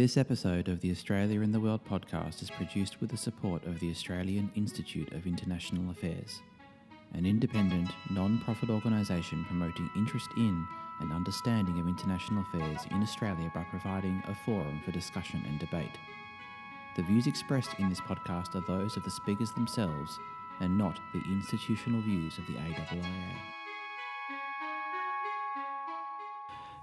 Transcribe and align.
This 0.00 0.16
episode 0.16 0.68
of 0.68 0.80
the 0.80 0.90
Australia 0.90 1.42
in 1.42 1.52
the 1.52 1.60
World 1.60 1.84
podcast 1.84 2.40
is 2.40 2.48
produced 2.48 3.02
with 3.02 3.10
the 3.10 3.18
support 3.18 3.66
of 3.66 3.80
the 3.80 3.90
Australian 3.90 4.50
Institute 4.54 5.12
of 5.12 5.26
International 5.26 5.90
Affairs, 5.90 6.40
an 7.12 7.26
independent, 7.26 7.90
non 8.08 8.38
profit 8.38 8.70
organisation 8.70 9.44
promoting 9.44 9.90
interest 9.94 10.30
in 10.38 10.66
and 11.00 11.12
understanding 11.12 11.78
of 11.78 11.86
international 11.86 12.42
affairs 12.48 12.80
in 12.90 13.02
Australia 13.02 13.52
by 13.54 13.62
providing 13.64 14.22
a 14.26 14.34
forum 14.46 14.80
for 14.86 14.90
discussion 14.90 15.44
and 15.46 15.60
debate. 15.60 15.98
The 16.96 17.02
views 17.02 17.26
expressed 17.26 17.78
in 17.78 17.90
this 17.90 18.00
podcast 18.00 18.54
are 18.54 18.66
those 18.66 18.96
of 18.96 19.04
the 19.04 19.10
speakers 19.10 19.52
themselves 19.52 20.18
and 20.60 20.78
not 20.78 20.98
the 21.12 21.22
institutional 21.30 22.00
views 22.00 22.38
of 22.38 22.46
the 22.46 22.54
AIIA. 22.54 23.59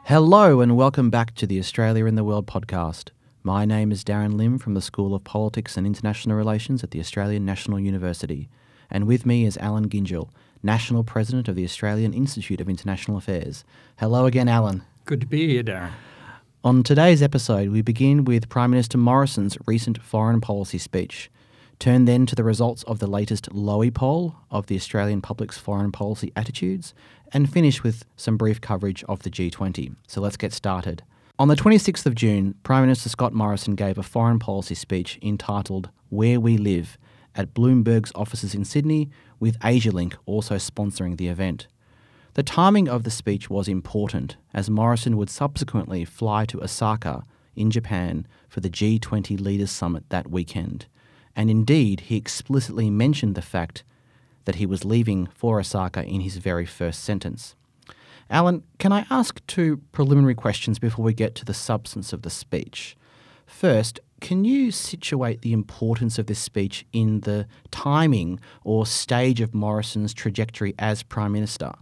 Hello, 0.08 0.62
and 0.62 0.78
welcome 0.78 1.10
back 1.10 1.36
to 1.36 1.46
the 1.46 1.60
Australia 1.60 2.05
in 2.05 2.16
the 2.16 2.24
World 2.24 2.48
podcast. 2.48 3.10
My 3.44 3.66
name 3.66 3.92
is 3.92 4.06
Darren 4.06 4.36
Lim 4.36 4.57
from 4.57 4.74
the 4.74 4.82
School 4.82 5.14
of 5.14 5.25
Politics 5.25 5.75
and 5.75 5.86
International 5.86 6.38
Relations 6.38 6.82
at 6.82 6.92
the 6.92 7.02
Australian 7.02 7.43
National 7.43 7.78
University, 7.78 8.47
and 8.89 9.06
with 9.06 9.25
me 9.25 9.46
is 9.46 9.57
Alan 9.57 9.89
Gyngell, 9.89 10.30
National 10.64 11.04
President 11.04 11.50
of 11.50 11.56
the 11.56 11.66
Australian 11.66 12.14
Institute 12.14 12.61
of 12.61 12.70
International 12.70 13.18
Affairs. 13.18 13.66
Hello 13.97 14.25
again, 14.25 14.47
Alan. 14.47 14.82
Good 15.04 15.20
to 15.20 15.28
be 15.28 15.50
here, 15.50 15.64
Darren. 15.64 15.92
On 16.64 16.83
today's 16.83 17.21
episode, 17.21 17.68
we 17.68 17.82
begin 17.82 18.24
with 18.24 18.47
Prime 18.47 18.69
Minister 18.69 18.97
Morrison's 18.97 19.58
recent 19.66 20.02
foreign 20.02 20.39
policy 20.39 20.78
speech. 20.78 21.30
Turn 21.80 22.06
then 22.06 22.26
to 22.26 22.36
the 22.36 22.44
results 22.44 22.82
of 22.84 22.98
the 22.98 23.08
latest 23.08 23.50
Lowy 23.52 23.94
poll 23.94 24.36
of 24.50 24.66
the 24.66 24.76
Australian 24.76 25.22
public's 25.22 25.60
foreign 25.60 25.92
policy 25.92 26.32
attitudes, 26.36 26.96
and 27.32 27.52
finish 27.52 27.84
with 27.84 28.04
some 28.16 28.36
brief 28.36 28.60
coverage 28.60 29.04
of 29.04 29.22
the 29.22 29.30
G20. 29.30 29.96
So 30.08 30.20
let's 30.20 30.38
get 30.38 30.54
started. 30.54 31.04
On 31.38 31.50
the 31.50 31.56
26th 31.56 32.08
of 32.08 32.16
June, 32.16 32.56
Prime 32.64 32.81
Minister 32.81 33.09
Scott 33.09 33.31
Morrison 33.31 33.76
gave 33.76 34.00
a 34.00 34.03
foreign 34.03 34.40
policy 34.40 34.73
speech 34.73 35.20
entitled 35.22 35.90
Where 36.09 36.40
We 36.40 36.58
Live 36.58 36.98
at 37.36 37.53
Bloomberg's 37.53 38.12
offices 38.16 38.56
in 38.56 38.66
Sydney, 38.66 39.12
with 39.39 39.59
AsiaLink 39.59 40.16
also 40.25 40.56
sponsoring 40.56 41.17
the 41.17 41.28
event. 41.28 41.67
The 42.34 42.41
timing 42.41 42.89
of 42.89 43.03
the 43.03 43.12
speech 43.12 43.52
was 43.52 43.67
important, 43.67 44.38
as 44.52 44.67
Morrison 44.67 45.16
would 45.17 45.30
subsequently 45.30 46.06
fly 46.06 46.45
to 46.45 46.64
Osaka 46.64 47.23
in 47.56 47.69
Japan 47.69 48.25
for 48.50 48.62
the 48.62 48.69
G20 48.69 49.39
Leaders 49.39 49.69
Summit 49.69 50.06
that 50.09 50.31
weekend 50.31 50.88
and 51.38 51.52
indeed 51.52 52.02
he 52.02 52.17
explicitly 52.17 52.89
mentioned 52.89 53.35
the 53.35 53.41
fact 53.41 53.83
that 54.45 54.55
he 54.55 54.66
was 54.66 54.83
leaving 54.83 55.27
for 55.27 55.59
Osaka 55.59 56.03
in 56.03 56.21
his 56.21 56.38
very 56.38 56.66
first 56.66 57.03
sentence. 57.03 57.55
Alan, 58.29 58.63
can 58.79 58.91
I 58.91 59.05
ask 59.09 59.45
two 59.45 59.77
preliminary 59.91 60.35
questions 60.35 60.79
before 60.79 61.05
we 61.05 61.13
get 61.13 61.35
to 61.35 61.45
the 61.45 61.53
substance 61.53 62.11
of 62.11 62.23
the 62.23 62.29
speech? 62.29 62.97
First, 63.45 63.99
can 64.19 64.45
you 64.45 64.71
situate 64.71 65.41
the 65.41 65.53
importance 65.53 66.17
of 66.17 66.25
this 66.25 66.39
speech 66.39 66.85
in 66.91 67.21
the 67.21 67.47
timing 67.69 68.39
or 68.63 68.85
stage 68.85 69.39
of 69.39 69.53
Morrison's 69.53 70.13
trajectory 70.13 70.73
as 70.79 71.03
Prime 71.03 71.31
Minister? 71.31 71.73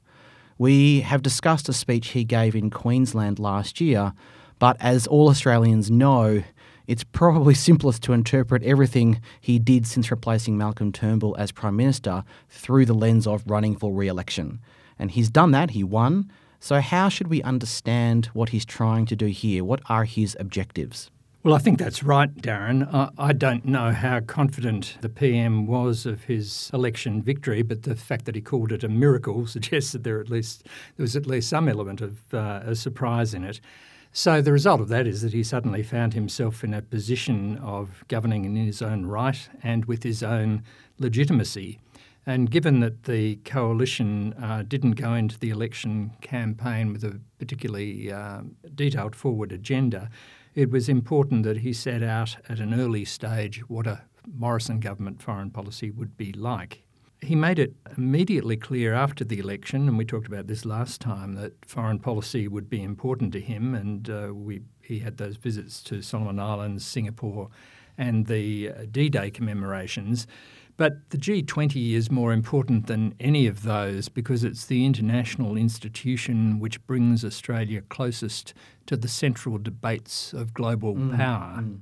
We 0.57 1.01
have 1.01 1.21
discussed 1.21 1.69
a 1.69 1.73
speech 1.73 2.09
he 2.09 2.25
gave 2.25 2.55
in 2.55 2.69
Queensland 2.69 3.39
last 3.39 3.79
year, 3.79 4.13
but 4.59 4.75
as 4.79 5.07
all 5.07 5.29
Australians 5.29 5.89
know, 5.89 6.43
it's 6.87 7.03
probably 7.03 7.53
simplest 7.67 8.03
to 8.03 8.13
interpret 8.13 8.63
everything 8.63 9.21
he 9.41 9.59
did 9.59 9.87
since 9.87 10.11
replacing 10.11 10.57
Malcolm 10.57 10.91
Turnbull 10.91 11.35
as 11.37 11.51
Prime 11.51 11.75
Minister 11.75 12.23
through 12.49 12.85
the 12.85 12.93
lens 12.93 13.27
of 13.27 13.43
running 13.45 13.75
for 13.75 13.93
re 13.93 14.07
election. 14.07 14.59
And 14.97 15.11
he's 15.11 15.29
done 15.29 15.51
that, 15.51 15.71
he 15.71 15.83
won. 15.83 16.31
So, 16.59 16.79
how 16.81 17.09
should 17.09 17.27
we 17.27 17.43
understand 17.43 18.27
what 18.27 18.49
he's 18.49 18.65
trying 18.65 19.05
to 19.07 19.15
do 19.15 19.27
here? 19.27 19.63
What 19.63 19.81
are 19.87 20.05
his 20.05 20.35
objectives? 20.39 21.11
Well, 21.45 21.53
I 21.53 21.59
think 21.59 21.77
that's 21.77 22.01
right, 22.01 22.35
Darren. 22.35 22.91
I, 22.91 23.11
I, 23.19 23.31
don't 23.31 23.65
know 23.65 23.91
how 23.91 24.19
confident 24.19 24.97
the 25.01 25.09
PM 25.09 25.67
was 25.67 26.07
of 26.07 26.23
his 26.23 26.71
election 26.73 27.21
victory, 27.21 27.61
but 27.61 27.83
the 27.83 27.95
fact 27.95 28.25
that 28.25 28.33
he 28.33 28.41
called 28.41 28.71
it 28.71 28.83
a 28.83 28.89
miracle 28.89 29.45
suggests 29.55 29.91
that 29.91 30.03
there 30.03 30.19
at 30.19 30.31
least 30.31 30.63
there 30.97 31.03
was 31.03 31.15
at 31.15 31.27
least 31.27 31.47
some 31.47 31.69
element 31.69 32.01
of 32.01 32.33
uh, 32.33 32.61
a 32.65 32.73
surprise 32.73 33.35
in 33.35 33.43
it. 33.43 33.61
So 34.17 34.41
the 34.41 34.53
result 34.53 34.79
of 34.79 34.87
that 34.87 35.07
is 35.07 35.23
that 35.23 35.33
he 35.33 35.43
suddenly 35.43 35.83
found 35.83 36.13
himself 36.13 36.63
in 36.63 36.73
a 36.73 36.81
position 36.81 37.57
of 37.57 38.05
governing 38.07 38.45
in 38.45 38.55
his 38.55 38.81
own 38.81 39.05
right 39.05 39.49
and 39.61 39.83
with 39.83 40.03
his 40.03 40.23
own 40.23 40.63
legitimacy. 40.97 41.81
And 42.25 42.49
given 42.49 42.79
that 42.79 43.03
the 43.03 43.35
coalition 43.43 44.31
uh, 44.41 44.63
didn't 44.65 44.93
go 44.93 45.15
into 45.15 45.37
the 45.37 45.49
election 45.49 46.13
campaign 46.21 46.93
with 46.93 47.03
a 47.03 47.19
particularly 47.39 48.09
uh, 48.09 48.43
detailed 48.73 49.17
forward 49.17 49.51
agenda, 49.51 50.09
it 50.53 50.71
was 50.71 50.87
important 50.87 51.43
that 51.43 51.57
he 51.57 51.73
set 51.73 52.01
out 52.01 52.37
at 52.47 52.59
an 52.59 52.73
early 52.73 53.03
stage 53.03 53.67
what 53.69 53.85
a 53.85 54.03
Morrison 54.33 54.79
government 54.79 55.21
foreign 55.21 55.51
policy 55.51 55.91
would 55.91 56.15
be 56.15 56.31
like. 56.31 56.84
He 57.21 57.35
made 57.35 57.59
it 57.59 57.73
immediately 57.97 58.57
clear 58.57 58.93
after 58.93 59.23
the 59.23 59.39
election, 59.39 59.87
and 59.87 59.97
we 59.97 60.05
talked 60.05 60.27
about 60.27 60.47
this 60.47 60.65
last 60.65 61.01
time, 61.01 61.35
that 61.35 61.65
foreign 61.65 61.99
policy 61.99 62.47
would 62.47 62.69
be 62.69 62.83
important 62.83 63.31
to 63.33 63.39
him. 63.39 63.73
And 63.73 64.09
uh, 64.09 64.31
we, 64.33 64.61
he 64.81 64.99
had 64.99 65.17
those 65.17 65.37
visits 65.37 65.81
to 65.83 66.01
Solomon 66.01 66.39
Islands, 66.39 66.85
Singapore, 66.85 67.49
and 67.97 68.27
the 68.27 68.69
uh, 68.69 68.73
D 68.91 69.09
Day 69.09 69.31
commemorations. 69.31 70.27
But 70.77 71.09
the 71.09 71.17
G20 71.17 71.93
is 71.93 72.11
more 72.11 72.33
important 72.33 72.87
than 72.87 73.15
any 73.19 73.47
of 73.47 73.63
those 73.63 74.09
because 74.09 74.43
it's 74.43 74.65
the 74.65 74.85
international 74.85 75.55
institution 75.55 76.59
which 76.59 76.85
brings 76.85 77.23
Australia 77.23 77.81
closest 77.81 78.53
to 78.87 78.97
the 78.97 79.07
central 79.07 79.57
debates 79.57 80.33
of 80.33 80.53
global 80.53 80.95
mm, 80.95 81.15
power. 81.15 81.61
Mm. 81.61 81.79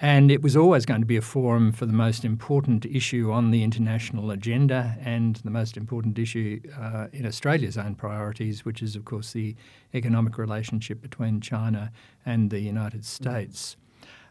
And 0.00 0.30
it 0.30 0.42
was 0.42 0.56
always 0.56 0.86
going 0.86 1.00
to 1.00 1.06
be 1.06 1.16
a 1.16 1.22
forum 1.22 1.72
for 1.72 1.84
the 1.84 1.92
most 1.92 2.24
important 2.24 2.86
issue 2.86 3.32
on 3.32 3.50
the 3.50 3.64
international 3.64 4.30
agenda 4.30 4.96
and 5.02 5.36
the 5.36 5.50
most 5.50 5.76
important 5.76 6.20
issue 6.20 6.60
uh, 6.80 7.08
in 7.12 7.26
Australia's 7.26 7.76
own 7.76 7.96
priorities, 7.96 8.64
which 8.64 8.80
is, 8.80 8.94
of 8.94 9.04
course, 9.04 9.32
the 9.32 9.56
economic 9.94 10.38
relationship 10.38 11.02
between 11.02 11.40
China 11.40 11.90
and 12.24 12.50
the 12.50 12.60
United 12.60 13.04
States. 13.04 13.76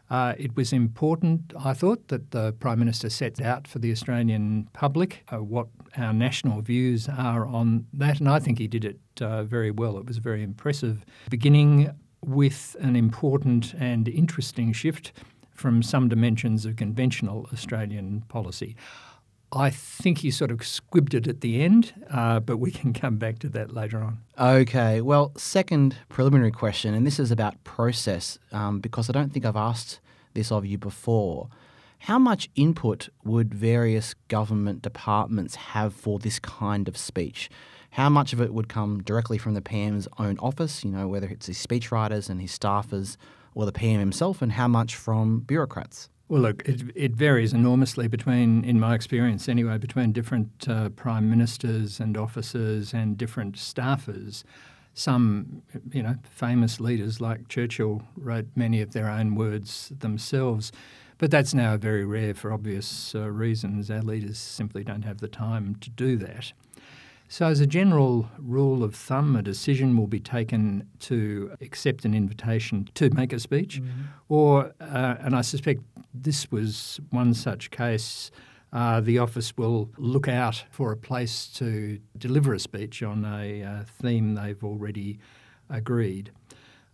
Uh, 0.08 0.32
it 0.38 0.56
was 0.56 0.72
important, 0.72 1.52
I 1.62 1.74
thought, 1.74 2.08
that 2.08 2.30
the 2.30 2.54
Prime 2.54 2.78
Minister 2.78 3.10
sets 3.10 3.38
out 3.38 3.68
for 3.68 3.78
the 3.78 3.92
Australian 3.92 4.70
public 4.72 5.22
uh, 5.30 5.42
what 5.42 5.66
our 5.98 6.14
national 6.14 6.62
views 6.62 7.10
are 7.10 7.44
on 7.44 7.86
that, 7.92 8.20
and 8.20 8.28
I 8.30 8.38
think 8.38 8.58
he 8.58 8.68
did 8.68 8.86
it 8.86 9.00
uh, 9.20 9.44
very 9.44 9.70
well. 9.70 9.98
It 9.98 10.06
was 10.06 10.16
very 10.16 10.42
impressive, 10.42 11.04
beginning 11.28 11.90
with 12.24 12.74
an 12.80 12.96
important 12.96 13.74
and 13.74 14.08
interesting 14.08 14.72
shift 14.72 15.12
from 15.58 15.82
some 15.82 16.08
dimensions 16.08 16.64
of 16.64 16.76
conventional 16.76 17.48
Australian 17.52 18.22
policy. 18.28 18.76
I 19.50 19.70
think 19.70 20.18
he 20.18 20.30
sort 20.30 20.50
of 20.50 20.58
squibbed 20.58 21.14
it 21.14 21.26
at 21.26 21.40
the 21.40 21.62
end, 21.62 21.94
uh, 22.10 22.38
but 22.40 22.58
we 22.58 22.70
can 22.70 22.92
come 22.92 23.16
back 23.16 23.38
to 23.40 23.48
that 23.50 23.72
later 23.72 24.02
on. 24.02 24.20
Okay. 24.38 25.00
Well, 25.00 25.32
second 25.36 25.96
preliminary 26.08 26.50
question, 26.50 26.94
and 26.94 27.06
this 27.06 27.18
is 27.18 27.30
about 27.30 27.62
process, 27.64 28.38
um, 28.52 28.80
because 28.80 29.08
I 29.08 29.12
don't 29.12 29.32
think 29.32 29.46
I've 29.46 29.56
asked 29.56 30.00
this 30.34 30.52
of 30.52 30.66
you 30.66 30.76
before. 30.76 31.48
How 32.00 32.18
much 32.18 32.48
input 32.54 33.08
would 33.24 33.52
various 33.52 34.14
government 34.28 34.82
departments 34.82 35.56
have 35.56 35.94
for 35.94 36.18
this 36.18 36.38
kind 36.38 36.86
of 36.86 36.96
speech? 36.96 37.50
How 37.92 38.08
much 38.08 38.32
of 38.32 38.40
it 38.40 38.52
would 38.52 38.68
come 38.68 39.02
directly 39.02 39.38
from 39.38 39.54
the 39.54 39.62
PM's 39.62 40.06
own 40.18 40.38
office, 40.38 40.84
you 40.84 40.90
know, 40.90 41.08
whether 41.08 41.26
it's 41.26 41.46
his 41.46 41.66
speechwriters 41.66 42.28
and 42.28 42.40
his 42.40 42.56
staffers, 42.56 43.16
or 43.58 43.66
the 43.66 43.72
PM 43.72 43.98
himself, 43.98 44.40
and 44.40 44.52
how 44.52 44.68
much 44.68 44.94
from 44.94 45.40
bureaucrats? 45.40 46.08
Well, 46.28 46.42
look, 46.42 46.62
it, 46.64 46.82
it 46.94 47.16
varies 47.16 47.52
enormously 47.52 48.06
between, 48.06 48.64
in 48.64 48.78
my 48.78 48.94
experience 48.94 49.48
anyway, 49.48 49.78
between 49.78 50.12
different 50.12 50.68
uh, 50.68 50.90
prime 50.90 51.28
ministers 51.28 51.98
and 51.98 52.16
officers 52.16 52.94
and 52.94 53.18
different 53.18 53.56
staffers. 53.56 54.44
Some, 54.94 55.62
you 55.90 56.04
know, 56.04 56.14
famous 56.30 56.78
leaders 56.78 57.20
like 57.20 57.48
Churchill 57.48 58.02
wrote 58.16 58.46
many 58.54 58.80
of 58.80 58.92
their 58.92 59.10
own 59.10 59.34
words 59.34 59.90
themselves, 59.98 60.70
but 61.18 61.32
that's 61.32 61.52
now 61.52 61.76
very 61.76 62.04
rare 62.04 62.34
for 62.34 62.52
obvious 62.52 63.12
uh, 63.12 63.28
reasons. 63.28 63.90
Our 63.90 64.02
leaders 64.02 64.38
simply 64.38 64.84
don't 64.84 65.02
have 65.02 65.18
the 65.18 65.26
time 65.26 65.74
to 65.80 65.90
do 65.90 66.16
that. 66.18 66.52
So, 67.30 67.46
as 67.46 67.60
a 67.60 67.66
general 67.66 68.30
rule 68.38 68.82
of 68.82 68.94
thumb, 68.94 69.36
a 69.36 69.42
decision 69.42 69.98
will 69.98 70.06
be 70.06 70.18
taken 70.18 70.88
to 71.00 71.54
accept 71.60 72.06
an 72.06 72.14
invitation 72.14 72.88
to 72.94 73.10
make 73.10 73.34
a 73.34 73.38
speech, 73.38 73.82
mm-hmm. 73.82 74.02
or, 74.30 74.72
uh, 74.80 75.16
and 75.20 75.36
I 75.36 75.42
suspect 75.42 75.82
this 76.14 76.50
was 76.50 77.00
one 77.10 77.34
such 77.34 77.70
case. 77.70 78.30
Uh, 78.72 79.02
the 79.02 79.18
office 79.18 79.54
will 79.58 79.90
look 79.98 80.26
out 80.26 80.64
for 80.70 80.90
a 80.90 80.96
place 80.96 81.48
to 81.56 82.00
deliver 82.16 82.54
a 82.54 82.58
speech 82.58 83.02
on 83.02 83.26
a 83.26 83.62
uh, 83.62 83.84
theme 84.00 84.34
they've 84.34 84.64
already 84.64 85.18
agreed. 85.68 86.32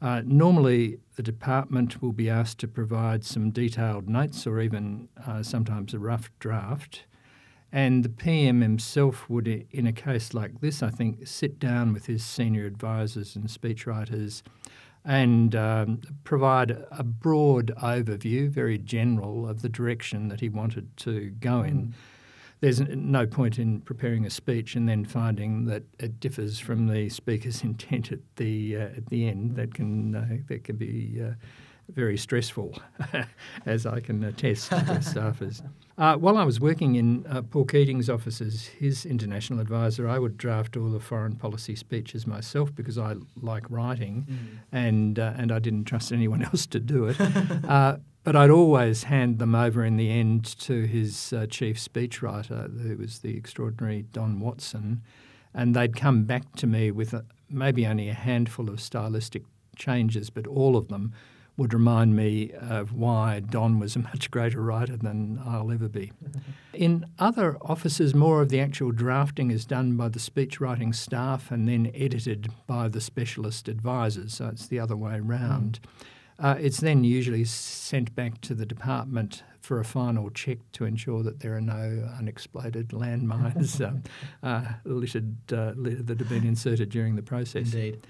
Uh, 0.03 0.23
normally, 0.25 0.99
the 1.15 1.23
department 1.23 2.03
will 2.03 2.13
be 2.13 2.29
asked 2.29 2.59
to 2.59 2.67
provide 2.67 3.25
some 3.25 3.51
detailed 3.51 4.09
notes 4.09 4.49
or 4.49 4.61
even 4.61 5.09
uh, 5.27 5.45
sometimes 5.45 5.95
a 5.95 5.99
rough 6.01 6.29
draft. 6.41 7.05
And 7.75 8.05
the 8.05 8.09
PM 8.09 8.61
himself 8.61 9.29
would, 9.29 9.49
in 9.49 9.85
a 9.85 9.93
case 9.93 10.33
like 10.33 10.61
this, 10.61 10.81
I 10.81 10.91
think, 10.91 11.27
sit 11.27 11.59
down 11.59 11.93
with 11.93 12.07
his 12.07 12.25
senior 12.25 12.67
advisors 12.67 13.35
and 13.35 13.49
speechwriters, 13.49 14.43
and 15.05 15.57
um, 15.57 16.01
provide 16.23 16.71
a 16.93 17.03
broad 17.03 17.73
overview, 17.83 18.49
very 18.49 18.79
general, 18.79 19.49
of 19.49 19.63
the 19.63 19.69
direction 19.69 20.29
that 20.29 20.39
he 20.39 20.49
wanted 20.49 20.97
to 20.99 21.31
go 21.31 21.63
in. 21.63 21.89
Mm. 21.89 21.93
There's 22.61 22.81
no 22.81 23.27
point 23.27 23.59
in 23.59 23.81
preparing 23.81 24.25
a 24.25 24.31
speech 24.31 24.77
and 24.77 24.89
then 24.89 25.05
finding 25.05 25.65
that 25.65 25.83
it 25.99 26.21
differs 26.21 26.61
from 26.61 26.87
the 26.87 27.09
speaker's 27.09 27.63
intent 27.65 28.13
at 28.13 28.21
the 28.37 28.77
uh, 28.77 28.81
at 28.83 29.07
the 29.07 29.27
end. 29.27 29.57
That 29.57 29.75
can 29.75 30.15
uh, 30.15 30.37
that 30.47 30.63
can 30.63 30.77
be 30.77 31.21
uh, 31.21 31.33
very 31.93 32.17
stressful, 32.17 32.79
as 33.67 33.87
I 33.87 34.01
can 34.01 34.25
attest 34.25 34.71
to 34.71 34.77
staffers. 34.77 35.63
Uh, 35.97 36.17
while 36.17 36.37
I 36.37 36.45
was 36.45 36.59
working 36.59 36.97
in 36.97 37.25
uh, 37.29 37.43
Paul 37.43 37.65
Keating's 37.65 38.11
office 38.11 38.41
as 38.41 38.65
his 38.65 39.07
international 39.07 39.61
advisor, 39.61 40.09
I 40.09 40.19
would 40.19 40.37
draft 40.37 40.77
all 40.77 40.91
the 40.91 40.99
foreign 40.99 41.37
policy 41.37 41.77
speeches 41.77 42.27
myself 42.27 42.75
because 42.75 42.99
I 42.99 43.15
like 43.41 43.71
writing, 43.71 44.27
mm. 44.29 44.59
and 44.73 45.19
uh, 45.19 45.35
and 45.37 45.53
I 45.53 45.61
didn't 45.61 45.85
trust 45.85 46.11
anyone 46.11 46.43
else 46.53 46.67
to 46.67 46.81
do 46.81 47.07
it. 47.07 47.21
Uh, 47.21 47.99
but 48.25 48.35
I'd 48.35 48.51
always 48.51 49.05
hand 49.05 49.39
them 49.39 49.55
over 49.55 49.85
in 49.85 49.97
the 49.97 50.11
end 50.11 50.45
to 50.61 50.87
his 50.87 51.33
uh, 51.33 51.47
chief 51.47 51.77
speechwriter, 51.77 52.81
who 52.81 52.97
was 52.97 53.19
the 53.19 53.37
extraordinary 53.37 54.03
Don 54.13 54.41
Watson, 54.41 55.03
and 55.53 55.77
they'd 55.77 55.95
come 55.95 56.25
back 56.25 56.55
to 56.57 56.67
me 56.67 56.91
with 56.91 57.13
a, 57.13 57.25
maybe 57.51 57.87
only 57.87 58.09
a 58.09 58.15
handful 58.15 58.71
of 58.71 58.81
stylistic 58.81 59.43
changes, 59.77 60.31
but 60.31 60.47
all 60.47 60.77
of 60.77 60.89
them 60.89 61.13
would 61.57 61.73
remind 61.73 62.17
me 62.17 62.51
of 62.53 62.93
why 62.93 63.41
Don 63.41 63.79
was 63.79 63.95
a 63.95 64.01
much 64.01 64.31
greater 64.31 64.61
writer 64.61 64.97
than 64.97 65.41
I'll 65.47 65.71
ever 65.71 65.89
be. 65.89 66.13
In 66.75 67.07
other 67.19 67.57
offices, 67.63 68.15
more 68.15 68.43
of 68.43 68.49
the 68.49 68.61
actual 68.61 68.91
drafting 68.91 69.51
is 69.51 69.65
done 69.65 69.97
by 69.97 70.09
the 70.09 70.19
speech 70.19 70.61
writing 70.61 70.93
staff 70.93 71.53
and 71.53 71.69
then 71.69 71.93
edited 71.95 72.49
by 72.67 72.89
the 72.89 73.01
specialist 73.01 73.69
advisors, 73.69 74.35
so 74.35 74.49
it's 74.49 74.67
the 74.67 74.81
other 74.81 74.97
way 74.97 75.21
round. 75.21 75.79
Mm. 75.83 76.07
Uh, 76.37 76.57
it's 76.59 76.81
then 76.81 77.05
usually 77.05 77.45
sent 77.45 78.13
back 78.17 78.41
to 78.41 78.55
the 78.55 78.67
department 78.67 79.45
for 79.61 79.79
a 79.79 79.85
final 79.85 80.31
check 80.31 80.59
to 80.73 80.85
ensure 80.85 81.23
that 81.23 81.41
there 81.41 81.57
are 81.57 81.61
no 81.61 82.11
unexploded 82.19 82.89
landmines 82.89 83.81
um, 83.87 84.03
uh, 84.43 84.75
littered, 84.85 85.37
uh, 85.53 85.73
that 85.77 86.19
have 86.19 86.29
been 86.29 86.45
inserted 86.45 86.91
during 86.91 87.15
the 87.15 87.23
process. 87.23 87.73
Indeed. 87.73 88.07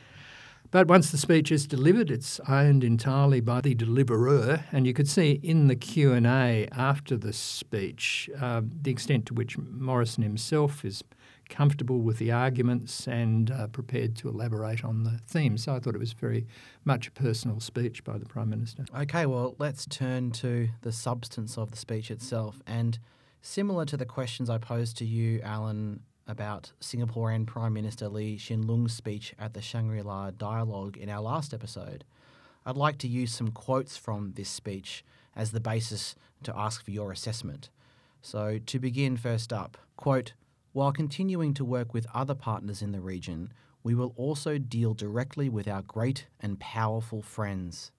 But 0.74 0.88
once 0.88 1.12
the 1.12 1.18
speech 1.18 1.52
is 1.52 1.68
delivered, 1.68 2.10
it's 2.10 2.40
owned 2.48 2.82
entirely 2.82 3.38
by 3.38 3.60
the 3.60 3.76
deliverer, 3.76 4.64
and 4.72 4.88
you 4.88 4.92
could 4.92 5.08
see 5.08 5.38
in 5.40 5.68
the 5.68 5.76
Q 5.76 6.12
and 6.12 6.26
A 6.26 6.66
after 6.72 7.16
the 7.16 7.32
speech 7.32 8.28
uh, 8.40 8.60
the 8.82 8.90
extent 8.90 9.26
to 9.26 9.34
which 9.34 9.56
Morrison 9.56 10.24
himself 10.24 10.84
is 10.84 11.04
comfortable 11.48 12.00
with 12.00 12.18
the 12.18 12.32
arguments 12.32 13.06
and 13.06 13.52
uh, 13.52 13.68
prepared 13.68 14.16
to 14.16 14.28
elaborate 14.28 14.84
on 14.84 15.04
the 15.04 15.20
theme. 15.28 15.56
So 15.58 15.76
I 15.76 15.78
thought 15.78 15.94
it 15.94 16.00
was 16.00 16.12
very 16.12 16.44
much 16.84 17.06
a 17.06 17.12
personal 17.12 17.60
speech 17.60 18.02
by 18.02 18.18
the 18.18 18.26
Prime 18.26 18.50
Minister. 18.50 18.84
Okay, 18.98 19.26
well, 19.26 19.54
let's 19.60 19.86
turn 19.86 20.32
to 20.32 20.70
the 20.82 20.90
substance 20.90 21.56
of 21.56 21.70
the 21.70 21.76
speech 21.76 22.10
itself. 22.10 22.60
And 22.66 22.98
similar 23.42 23.84
to 23.84 23.96
the 23.96 24.06
questions 24.06 24.50
I 24.50 24.58
posed 24.58 24.96
to 24.96 25.04
you, 25.04 25.40
Alan, 25.44 26.00
about 26.26 26.72
Singaporean 26.80 27.46
Prime 27.46 27.72
Minister 27.72 28.08
Lee 28.08 28.36
Hsien 28.36 28.66
Loong's 28.66 28.92
speech 28.92 29.34
at 29.38 29.54
the 29.54 29.62
Shangri 29.62 30.02
La 30.02 30.30
Dialogue 30.30 30.96
in 30.96 31.08
our 31.08 31.20
last 31.20 31.52
episode, 31.52 32.04
I'd 32.66 32.76
like 32.76 32.98
to 32.98 33.08
use 33.08 33.34
some 33.34 33.50
quotes 33.50 33.96
from 33.96 34.32
this 34.32 34.48
speech 34.48 35.04
as 35.36 35.50
the 35.50 35.60
basis 35.60 36.14
to 36.44 36.56
ask 36.56 36.84
for 36.84 36.90
your 36.90 37.12
assessment. 37.12 37.68
So, 38.22 38.58
to 38.58 38.78
begin 38.78 39.16
first 39.16 39.52
up, 39.52 39.76
quote, 39.96 40.32
while 40.72 40.92
continuing 40.92 41.54
to 41.54 41.64
work 41.64 41.92
with 41.92 42.06
other 42.14 42.34
partners 42.34 42.82
in 42.82 42.92
the 42.92 43.00
region, 43.00 43.52
we 43.82 43.94
will 43.94 44.14
also 44.16 44.56
deal 44.56 44.94
directly 44.94 45.48
with 45.48 45.68
our 45.68 45.82
great 45.82 46.26
and 46.40 46.58
powerful 46.58 47.20
friends. 47.20 47.92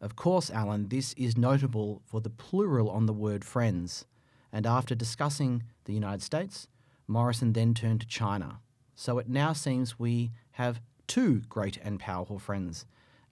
Of 0.00 0.14
course, 0.14 0.50
Alan, 0.50 0.88
this 0.88 1.12
is 1.14 1.36
notable 1.36 2.02
for 2.04 2.20
the 2.20 2.30
plural 2.30 2.90
on 2.90 3.06
the 3.06 3.12
word 3.12 3.44
friends. 3.44 4.04
And 4.52 4.66
after 4.66 4.94
discussing 4.94 5.64
the 5.86 5.92
United 5.92 6.22
States, 6.22 6.68
Morrison 7.08 7.52
then 7.54 7.74
turned 7.74 8.02
to 8.02 8.06
China. 8.06 8.60
So 8.94 9.18
it 9.18 9.28
now 9.28 9.52
seems 9.52 9.98
we 9.98 10.30
have 10.52 10.80
two 11.06 11.40
great 11.48 11.78
and 11.82 11.98
powerful 11.98 12.38
friends. 12.38 12.84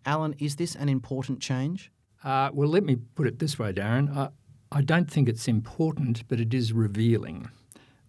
Alan, 0.04 0.34
is 0.38 0.56
this 0.56 0.74
an 0.74 0.88
important 0.88 1.40
change? 1.40 1.92
Uh, 2.24 2.50
well, 2.52 2.68
let 2.68 2.84
me 2.84 2.96
put 2.96 3.26
it 3.26 3.38
this 3.38 3.58
way, 3.58 3.72
Darren. 3.72 4.16
I, 4.16 4.30
I 4.72 4.80
don't 4.80 5.10
think 5.10 5.28
it's 5.28 5.46
important, 5.46 6.26
but 6.28 6.40
it 6.40 6.54
is 6.54 6.72
revealing. 6.72 7.50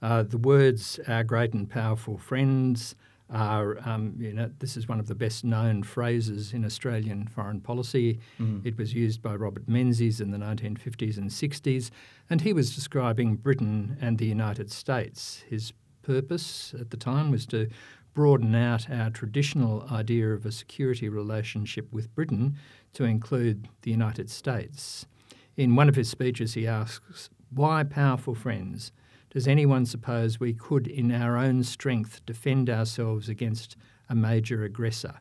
Uh, 0.01 0.23
the 0.23 0.37
words 0.37 0.99
"our 1.07 1.23
great 1.23 1.53
and 1.53 1.69
powerful 1.69 2.17
friends" 2.17 2.95
are, 3.29 3.77
um, 3.87 4.15
you 4.17 4.33
know, 4.33 4.49
this 4.59 4.77
is 4.77 4.87
one 4.87 4.99
of 4.99 5.07
the 5.07 5.15
best 5.15 5.43
known 5.43 5.83
phrases 5.83 6.53
in 6.53 6.63
Australian 6.63 7.27
foreign 7.27 7.59
policy. 7.59 8.19
Mm. 8.39 8.65
It 8.65 8.77
was 8.77 8.93
used 8.93 9.21
by 9.21 9.35
Robert 9.35 9.67
Menzies 9.67 10.21
in 10.21 10.31
the 10.31 10.37
1950s 10.37 11.17
and 11.17 11.29
60s, 11.29 11.89
and 12.29 12.41
he 12.41 12.53
was 12.53 12.73
describing 12.73 13.35
Britain 13.35 13.97
and 13.99 14.17
the 14.17 14.25
United 14.25 14.71
States. 14.71 15.43
His 15.49 15.73
purpose 16.03 16.73
at 16.79 16.89
the 16.89 16.97
time 16.97 17.31
was 17.31 17.45
to 17.47 17.69
broaden 18.13 18.55
out 18.55 18.89
our 18.89 19.09
traditional 19.09 19.85
idea 19.91 20.33
of 20.33 20.45
a 20.45 20.51
security 20.51 21.09
relationship 21.09 21.91
with 21.91 22.15
Britain 22.15 22.55
to 22.93 23.03
include 23.03 23.67
the 23.83 23.91
United 23.91 24.29
States. 24.29 25.05
In 25.55 25.75
one 25.75 25.89
of 25.89 25.95
his 25.95 26.09
speeches, 26.09 26.53
he 26.53 26.65
asks, 26.65 27.29
Why 27.51 27.83
powerful 27.83 28.33
friends? 28.35 28.91
Does 29.29 29.47
anyone 29.47 29.85
suppose 29.85 30.39
we 30.39 30.53
could, 30.53 30.87
in 30.87 31.11
our 31.11 31.37
own 31.37 31.63
strength, 31.63 32.25
defend 32.25 32.69
ourselves 32.69 33.29
against 33.29 33.75
a 34.09 34.15
major 34.15 34.63
aggressor? 34.63 35.19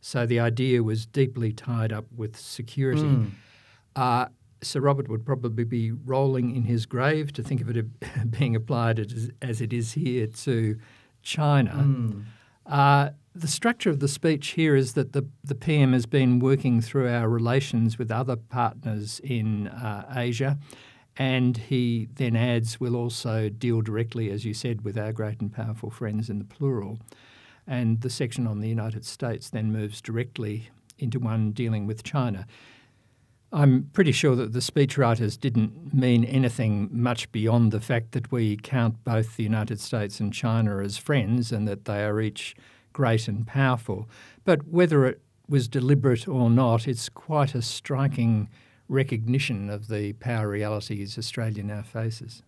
So 0.00 0.26
the 0.26 0.40
idea 0.40 0.82
was 0.82 1.06
deeply 1.06 1.52
tied 1.52 1.92
up 1.92 2.06
with 2.14 2.36
security. 2.36 3.02
Mm. 3.02 3.30
Uh, 3.94 4.26
Sir 4.62 4.80
Robert 4.80 5.08
would 5.08 5.24
probably 5.24 5.64
be 5.64 5.92
rolling 5.92 6.54
in 6.54 6.64
his 6.64 6.86
grave 6.86 7.32
to 7.34 7.42
think 7.42 7.60
of 7.60 7.76
it 7.76 8.30
being 8.30 8.56
applied 8.56 8.98
as, 8.98 9.30
as 9.40 9.60
it 9.60 9.72
is 9.72 9.92
here 9.92 10.26
to 10.26 10.78
China. 11.22 11.72
Mm. 11.72 12.24
Uh, 12.66 13.10
the 13.34 13.48
structure 13.48 13.90
of 13.90 14.00
the 14.00 14.08
speech 14.08 14.48
here 14.48 14.76
is 14.76 14.94
that 14.94 15.12
the, 15.12 15.26
the 15.42 15.54
PM 15.54 15.92
has 15.92 16.06
been 16.06 16.38
working 16.38 16.80
through 16.80 17.08
our 17.08 17.28
relations 17.28 17.98
with 17.98 18.10
other 18.10 18.36
partners 18.36 19.20
in 19.24 19.68
uh, 19.68 20.12
Asia 20.14 20.58
and 21.16 21.56
he 21.56 22.08
then 22.14 22.36
adds, 22.36 22.80
we'll 22.80 22.96
also 22.96 23.48
deal 23.48 23.82
directly, 23.82 24.30
as 24.30 24.44
you 24.44 24.54
said, 24.54 24.82
with 24.82 24.96
our 24.96 25.12
great 25.12 25.40
and 25.40 25.52
powerful 25.52 25.90
friends 25.90 26.30
in 26.30 26.38
the 26.38 26.44
plural. 26.44 26.98
And 27.66 28.00
the 28.00 28.10
section 28.10 28.46
on 28.46 28.60
the 28.60 28.68
United 28.68 29.04
States 29.04 29.50
then 29.50 29.72
moves 29.72 30.00
directly 30.00 30.70
into 30.98 31.18
one 31.18 31.52
dealing 31.52 31.86
with 31.86 32.02
China. 32.02 32.46
I'm 33.52 33.90
pretty 33.92 34.12
sure 34.12 34.34
that 34.36 34.54
the 34.54 34.60
speechwriters 34.60 35.38
didn't 35.38 35.92
mean 35.92 36.24
anything 36.24 36.88
much 36.90 37.30
beyond 37.32 37.70
the 37.70 37.80
fact 37.80 38.12
that 38.12 38.32
we 38.32 38.56
count 38.56 39.04
both 39.04 39.36
the 39.36 39.42
United 39.42 39.78
States 39.78 40.20
and 40.20 40.32
China 40.32 40.78
as 40.78 40.96
friends 40.96 41.52
and 41.52 41.68
that 41.68 41.84
they 41.84 42.02
are 42.04 42.20
each 42.20 42.56
great 42.94 43.28
and 43.28 43.46
powerful. 43.46 44.08
But 44.46 44.66
whether 44.68 45.04
it 45.04 45.20
was 45.48 45.68
deliberate 45.68 46.26
or 46.26 46.48
not, 46.48 46.88
it's 46.88 47.10
quite 47.10 47.54
a 47.54 47.60
striking 47.60 48.48
recognition 48.88 49.70
of 49.70 49.88
the 49.88 50.12
power 50.14 50.48
realities 50.48 51.16
Australia 51.16 51.62
now 51.62 51.82
faces. 51.82 52.42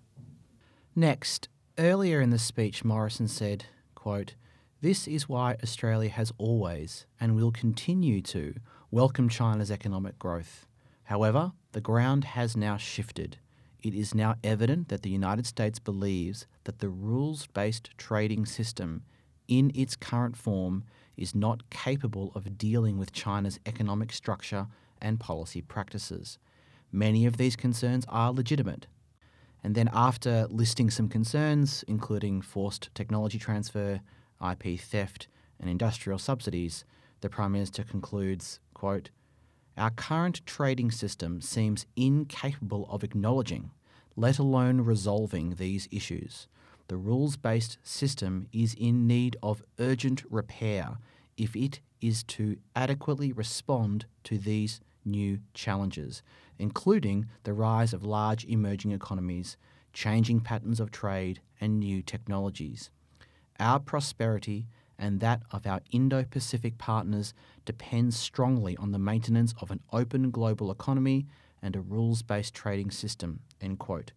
Next, 0.95 1.49
earlier 1.79 2.21
in 2.21 2.31
the 2.31 2.39
speech, 2.39 2.85
Morrison 2.85 3.29
said, 3.29 3.67
quote, 3.95 4.35
This 4.81 5.09
is 5.09 5.29
why 5.29 5.57
Australia 5.63 6.11
has 6.11 6.33
always 6.39 7.07
and 7.21 7.35
will 7.35 7.51
continue 7.51 8.21
to 8.23 8.55
welcome 8.91 9.29
China's 9.29 9.71
economic 9.71 10.19
growth. 10.19 10.67
However, 11.05 11.53
the 11.73 11.81
ground 11.81 12.25
has 12.25 12.57
now 12.57 12.77
shifted. 12.77 13.39
It 13.83 13.95
is 13.95 14.15
now 14.15 14.37
evident 14.43 14.89
that 14.89 15.03
the 15.03 15.11
United 15.11 15.47
States 15.47 15.79
believes 15.79 16.47
that 16.65 16.79
the 16.79 16.89
rules 16.89 17.47
based 17.49 17.91
trading 17.99 18.47
system 18.47 19.03
in 19.49 19.71
its 19.75 19.97
current 19.97 20.37
form 20.37 20.85
is 21.17 21.35
not 21.35 21.69
capable 21.71 22.33
of 22.35 22.57
dealing 22.57 22.99
with 22.99 23.13
China's 23.13 23.59
economic 23.67 24.13
structure 24.13 24.69
and 25.01 25.21
policy 25.21 25.61
practices. 25.63 26.39
Many 26.93 27.27
of 27.27 27.37
these 27.37 27.57
concerns 27.57 28.05
are 28.09 28.33
legitimate. 28.33 28.87
And 29.63 29.75
then, 29.75 29.89
after 29.93 30.47
listing 30.51 30.91
some 30.91 31.09
concerns, 31.09 31.85
including 31.89 32.43
forced 32.43 32.95
technology 32.95 33.39
transfer, 33.39 34.01
IP 34.41 34.79
theft, 34.79 35.27
and 35.59 35.71
industrial 35.71 36.19
subsidies, 36.19 36.85
the 37.21 37.31
Prime 37.31 37.53
Minister 37.53 37.83
concludes, 37.83 38.61
quote, 38.75 39.11
Our 39.79 39.91
current 39.91 40.45
trading 40.45 40.91
system 40.91 41.41
seems 41.41 41.87
incapable 41.97 42.87
of 42.91 43.03
acknowledging, 43.03 43.71
let 44.15 44.39
alone 44.39 44.83
resolving 44.83 45.55
these 45.55 45.89
issues. 45.91 46.47
The 46.89 46.97
rules 46.99 47.39
based 47.39 47.79
system 47.83 48.47
is 48.53 48.75
in 48.75 49.07
need 49.07 49.37
of 49.43 49.63
urgent 49.79 50.23
repair 50.31 50.99
if 51.37 51.57
it 51.57 51.81
is 52.05 52.23
to 52.23 52.59
adequately 52.77 53.33
respond 53.33 54.05
to 54.25 54.37
these 54.37 54.81
new 55.07 55.39
challenges, 55.55 56.23
including 56.59 57.27
the 57.45 57.55
rise 57.55 57.95
of 57.95 58.05
large 58.05 58.45
emerging 58.45 58.93
economies, 58.93 59.57
changing 59.95 60.41
patterns 60.41 60.81
of 60.81 60.91
trade, 60.91 61.41
and 61.61 61.81
new 61.81 62.03
technologies. 62.03 62.91
Our 63.59 63.81
prosperity 63.81 64.67
and 64.99 65.21
that 65.21 65.43
of 65.51 65.67
our 65.67 65.81
Indo 65.91 66.25
Pacific 66.25 66.77
partners 66.77 67.33
depends 67.65 68.19
strongly 68.19 68.77
on 68.77 68.93
the 68.93 68.99
maintenance 68.99 69.55
of 69.61 69.71
an 69.71 69.81
open 69.91 70.31
global 70.31 70.71
economy 70.71 71.27
and 71.63 71.75
a 71.75 71.81
rules 71.81 72.21
based 72.21 72.55
trading 72.55 72.91
system. 72.91 73.41
End 73.63 73.79
quote. 73.79 74.13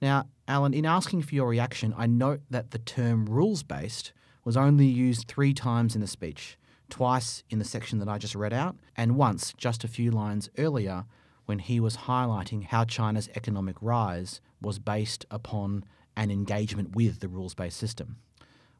Now, 0.00 0.26
Alan, 0.46 0.72
in 0.72 0.86
asking 0.86 1.22
for 1.22 1.34
your 1.34 1.48
reaction, 1.48 1.94
I 1.96 2.06
note 2.06 2.42
that 2.48 2.70
the 2.70 2.78
term 2.78 3.26
rules 3.26 3.64
based 3.64 4.12
was 4.44 4.56
only 4.56 4.86
used 4.86 5.26
three 5.26 5.52
times 5.52 5.94
in 5.94 6.00
the 6.00 6.06
speech 6.06 6.56
twice 6.92 7.42
in 7.48 7.58
the 7.58 7.64
section 7.64 7.98
that 8.00 8.08
I 8.08 8.18
just 8.18 8.34
read 8.34 8.52
out, 8.52 8.76
and 8.94 9.16
once 9.16 9.54
just 9.56 9.82
a 9.82 9.88
few 9.88 10.10
lines 10.10 10.50
earlier 10.58 11.06
when 11.46 11.58
he 11.58 11.80
was 11.80 11.96
highlighting 11.96 12.64
how 12.64 12.84
China's 12.84 13.30
economic 13.34 13.76
rise 13.80 14.42
was 14.60 14.78
based 14.78 15.24
upon 15.30 15.86
an 16.18 16.30
engagement 16.30 16.94
with 16.94 17.20
the 17.20 17.28
rules 17.28 17.54
based 17.54 17.78
system. 17.78 18.16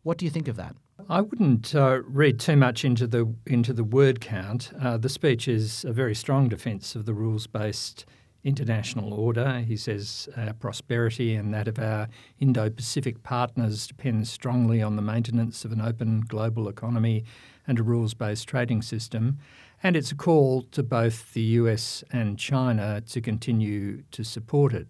What 0.03 0.19
do 0.19 0.27
you 0.27 0.31
think 0.31 0.47
of 0.47 0.57
that? 0.57 0.77
I 1.09 1.23
wouldn't 1.23 1.75
uh, 1.75 2.03
read 2.05 2.39
too 2.39 2.55
much 2.55 2.85
into 2.85 3.07
the 3.07 3.35
into 3.47 3.73
the 3.73 3.83
word 3.83 4.21
count. 4.21 4.73
Uh, 4.79 4.99
the 4.99 5.09
speech 5.09 5.49
is 5.49 5.83
a 5.83 5.93
very 5.93 6.15
strong 6.15 6.51
defence 6.51 6.95
of 6.95 7.07
the 7.07 7.15
rules 7.15 7.47
based 7.47 8.05
international 8.45 9.15
order. 9.15 9.61
He 9.61 9.77
says 9.77 10.29
our 10.37 10.53
prosperity 10.53 11.35
and 11.35 11.55
that 11.55 11.67
of 11.67 11.79
our 11.79 12.09
Indo 12.39 12.69
Pacific 12.69 13.23
partners 13.23 13.87
depends 13.87 14.31
strongly 14.31 14.83
on 14.83 14.97
the 14.97 15.03
maintenance 15.03 15.65
of 15.65 15.73
an 15.73 15.81
open 15.81 16.21
global 16.29 16.69
economy 16.69 17.25
and 17.67 17.79
a 17.79 17.83
rules 17.83 18.15
based 18.15 18.49
trading 18.49 18.83
system. 18.83 19.39
And 19.83 19.97
it's 19.97 20.13
a 20.13 20.15
call 20.15 20.63
to 20.73 20.83
both 20.83 21.33
the 21.33 21.43
US 21.43 22.05
and 22.13 22.39
China 22.39 23.01
to 23.01 23.21
continue 23.21 24.03
to 24.13 24.25
support 24.25 24.73
it. 24.73 24.87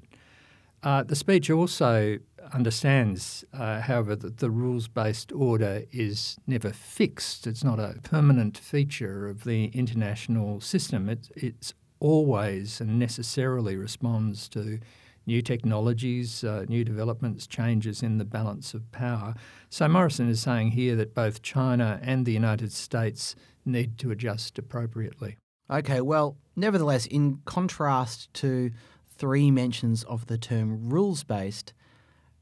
Uh, 0.83 1.02
the 1.05 1.14
speech 1.14 1.49
also 1.49 2.19
understands, 2.52 3.45
uh, 3.52 3.81
however, 3.81 4.17
that 4.17 4.38
the 4.38 4.50
rules 4.50 4.88
based 4.88 5.31
order 5.33 5.85
is 5.93 6.37
never 6.47 6.71
fixed. 6.71 7.47
It's 7.47 7.62
not 7.62 7.79
a 7.79 8.00
permanent 8.02 8.59
feature 8.59 9.29
of 9.29 9.45
the 9.45 9.67
international 9.67 10.61
system. 10.61 11.09
It, 11.09 11.29
it's 11.37 11.73
always 12.00 12.81
and 12.81 12.99
necessarily 12.99 13.76
responds 13.76 14.49
to 14.49 14.81
new 15.26 15.43
technologies, 15.43 16.45
uh, 16.45 16.64
new 16.69 16.85
developments, 16.85 17.47
changes 17.47 18.02
in 18.02 18.19
the 18.19 18.25
balance 18.25 18.75
of 18.75 18.91
power. 18.93 19.35
So 19.71 19.88
Morrison 19.88 20.29
is 20.29 20.41
saying 20.41 20.73
here 20.73 20.97
that 20.97 21.14
both 21.14 21.43
China 21.43 22.00
and 22.02 22.26
the 22.26 22.33
United 22.33 22.73
States 22.73 23.37
need 23.64 23.99
to 23.99 24.11
adjust 24.11 24.59
appropriately. 24.59 25.37
Okay, 25.71 26.00
well, 26.00 26.37
nevertheless, 26.57 27.07
in 27.07 27.41
contrast 27.45 28.33
to 28.35 28.71
three 29.17 29.50
mentions 29.50 30.02
of 30.05 30.26
the 30.26 30.38
term 30.38 30.91
rules 30.91 31.23
based, 31.23 31.73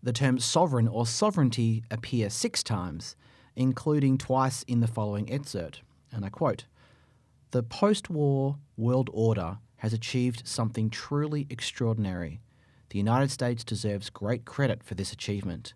the 0.02 0.12
term 0.12 0.38
sovereign 0.38 0.88
or 0.88 1.06
sovereignty 1.06 1.84
appear 1.90 2.30
six 2.30 2.62
times, 2.62 3.16
including 3.54 4.16
twice 4.16 4.62
in 4.62 4.80
the 4.80 4.86
following 4.86 5.30
excerpt. 5.30 5.82
And 6.10 6.24
I 6.24 6.30
quote 6.30 6.64
The 7.50 7.62
post 7.62 8.08
war 8.08 8.56
world 8.76 9.10
order 9.12 9.58
has 9.76 9.92
achieved 9.92 10.46
something 10.46 10.90
truly 10.90 11.46
extraordinary. 11.50 12.40
The 12.90 12.98
United 12.98 13.30
States 13.30 13.62
deserves 13.62 14.10
great 14.10 14.44
credit 14.44 14.82
for 14.82 14.94
this 14.94 15.12
achievement. 15.12 15.74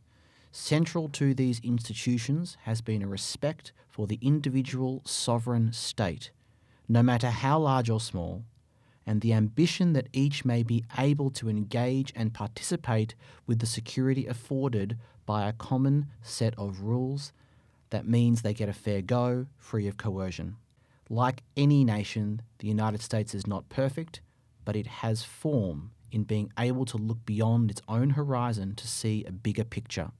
Central 0.51 1.09
to 1.11 1.33
these 1.33 1.61
institutions 1.61 2.57
has 2.63 2.81
been 2.81 3.03
a 3.03 3.09
respect 3.09 3.73
for 3.89 4.09
the 4.09 4.19
individual 4.21 5.01
sovereign 5.05 5.73
state, 5.73 6.33
no 6.89 7.03
matter 7.05 7.31
how 7.31 7.61
large 7.61 7.89
or 7.89 8.01
small, 8.01 8.45
and 9.07 9.21
the 9.21 9.33
ambition 9.33 9.93
that 9.93 10.09
each 10.13 10.45
may 10.45 10.65
be 10.65 10.85
able 10.99 11.31
to 11.31 11.49
engage 11.49 12.13
and 12.17 12.35
participate 12.35 13.15
with 13.47 13.61
the 13.61 13.67
security 13.67 14.27
afforded 14.27 14.99
by 15.25 15.49
a 15.49 15.53
common 15.53 16.07
set 16.21 16.55
of 16.59 16.81
rules 16.81 17.33
that 17.91 18.09
means 18.09 18.43
they 18.43 18.55
get 18.55 18.69
a 18.69 18.73
fair 18.73 19.03
go, 19.03 19.47
free 19.57 19.87
of 19.87 19.97
coercion. 19.97 20.57
Like 21.09 21.45
any 21.57 21.85
nation, 21.85 22.43
the 22.59 22.67
United 22.67 23.03
States 23.03 23.37
is 23.37 23.47
not 23.47 23.69
perfect, 23.69 24.21
but 24.65 24.75
it 24.75 24.87
has 24.87 25.23
form 25.23 25.93
in 26.15 26.23
being 26.23 26.53
able 26.59 26.85
to 26.87 26.97
look 26.97 27.27
beyond 27.27 27.71
its 27.71 27.83
own 27.89 28.11
horizon 28.11 28.75
to 28.77 28.87
see 28.87 29.25
a 29.25 29.33
bigger 29.33 29.65
picture. 29.65 30.13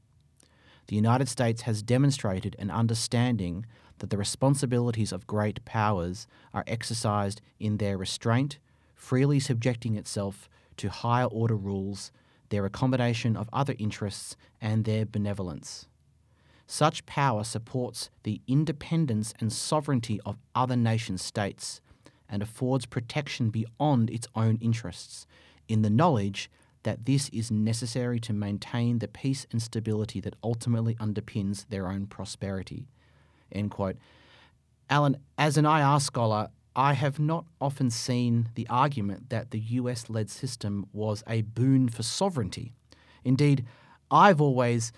The 0.89 0.97
United 0.97 1.29
States 1.29 1.63
has 1.63 1.83
demonstrated 1.83 2.57
an 2.59 2.71
understanding 2.71 3.65
that 4.01 4.11
the 4.11 4.19
responsibilities 4.19 5.13
of 5.13 5.27
great 5.27 5.65
powers 5.65 6.27
are 6.53 6.65
exercised 6.67 7.41
in 7.59 7.79
their 7.79 7.97
restraint 7.97 8.59
freely 9.05 9.39
subjecting 9.39 9.97
itself 9.97 10.49
to 10.79 10.89
higher 10.89 11.27
order 11.27 11.57
rules, 11.57 12.11
their 12.49 12.65
accommodation 12.65 13.37
of 13.37 13.51
other 13.53 13.75
interests, 13.79 14.37
and 14.61 14.85
their 14.85 15.05
benevolence. 15.05 15.87
Such 16.67 17.05
power 17.05 17.45
supports 17.45 18.09
the 18.23 18.41
independence 18.49 19.35
and 19.39 19.53
sovereignty 19.53 20.21
of 20.25 20.39
other 20.55 20.77
nation 20.77 21.19
states 21.19 21.83
and 22.29 22.43
affords 22.43 22.87
protection 22.87 23.51
beyond 23.51 24.09
its 24.09 24.27
own 24.35 24.57
interests, 24.63 25.27
in 25.69 25.83
the 25.83 25.91
knowledge 25.91 26.51
that 26.85 27.07
this 27.07 27.29
is 27.31 27.51
necessary 27.51 28.21
to 28.21 28.33
maintain 28.33 28.99
the 28.99 29.09
peace 29.09 29.47
and 29.51 29.61
stability 29.61 30.21
that 30.21 30.37
ultimately 30.43 30.95
underpins 30.97 31.67
their 31.69 31.89
own 31.89 32.07
prosperity. 32.07 32.87
End 33.51 33.71
quote. 33.71 33.97
Alan, 34.89 35.17
as 35.39 35.57
an 35.57 35.65
IR 35.65 35.99
scholar, 35.99 36.49
I 36.77 36.93
have 36.93 37.19
not 37.19 37.47
often 37.61 37.91
seen 37.91 38.51
the 38.55 38.67
argument 38.69 39.31
that 39.31 39.51
the 39.51 39.61
US 39.61 40.11
led 40.11 40.29
system 40.29 40.87
was 40.93 41.23
a 41.27 41.43
boon 41.43 41.89
for 41.89 42.03
sovereignty. 42.03 42.73
Indeed, 43.25 43.65
I've 44.11 44.41
always 44.41 44.93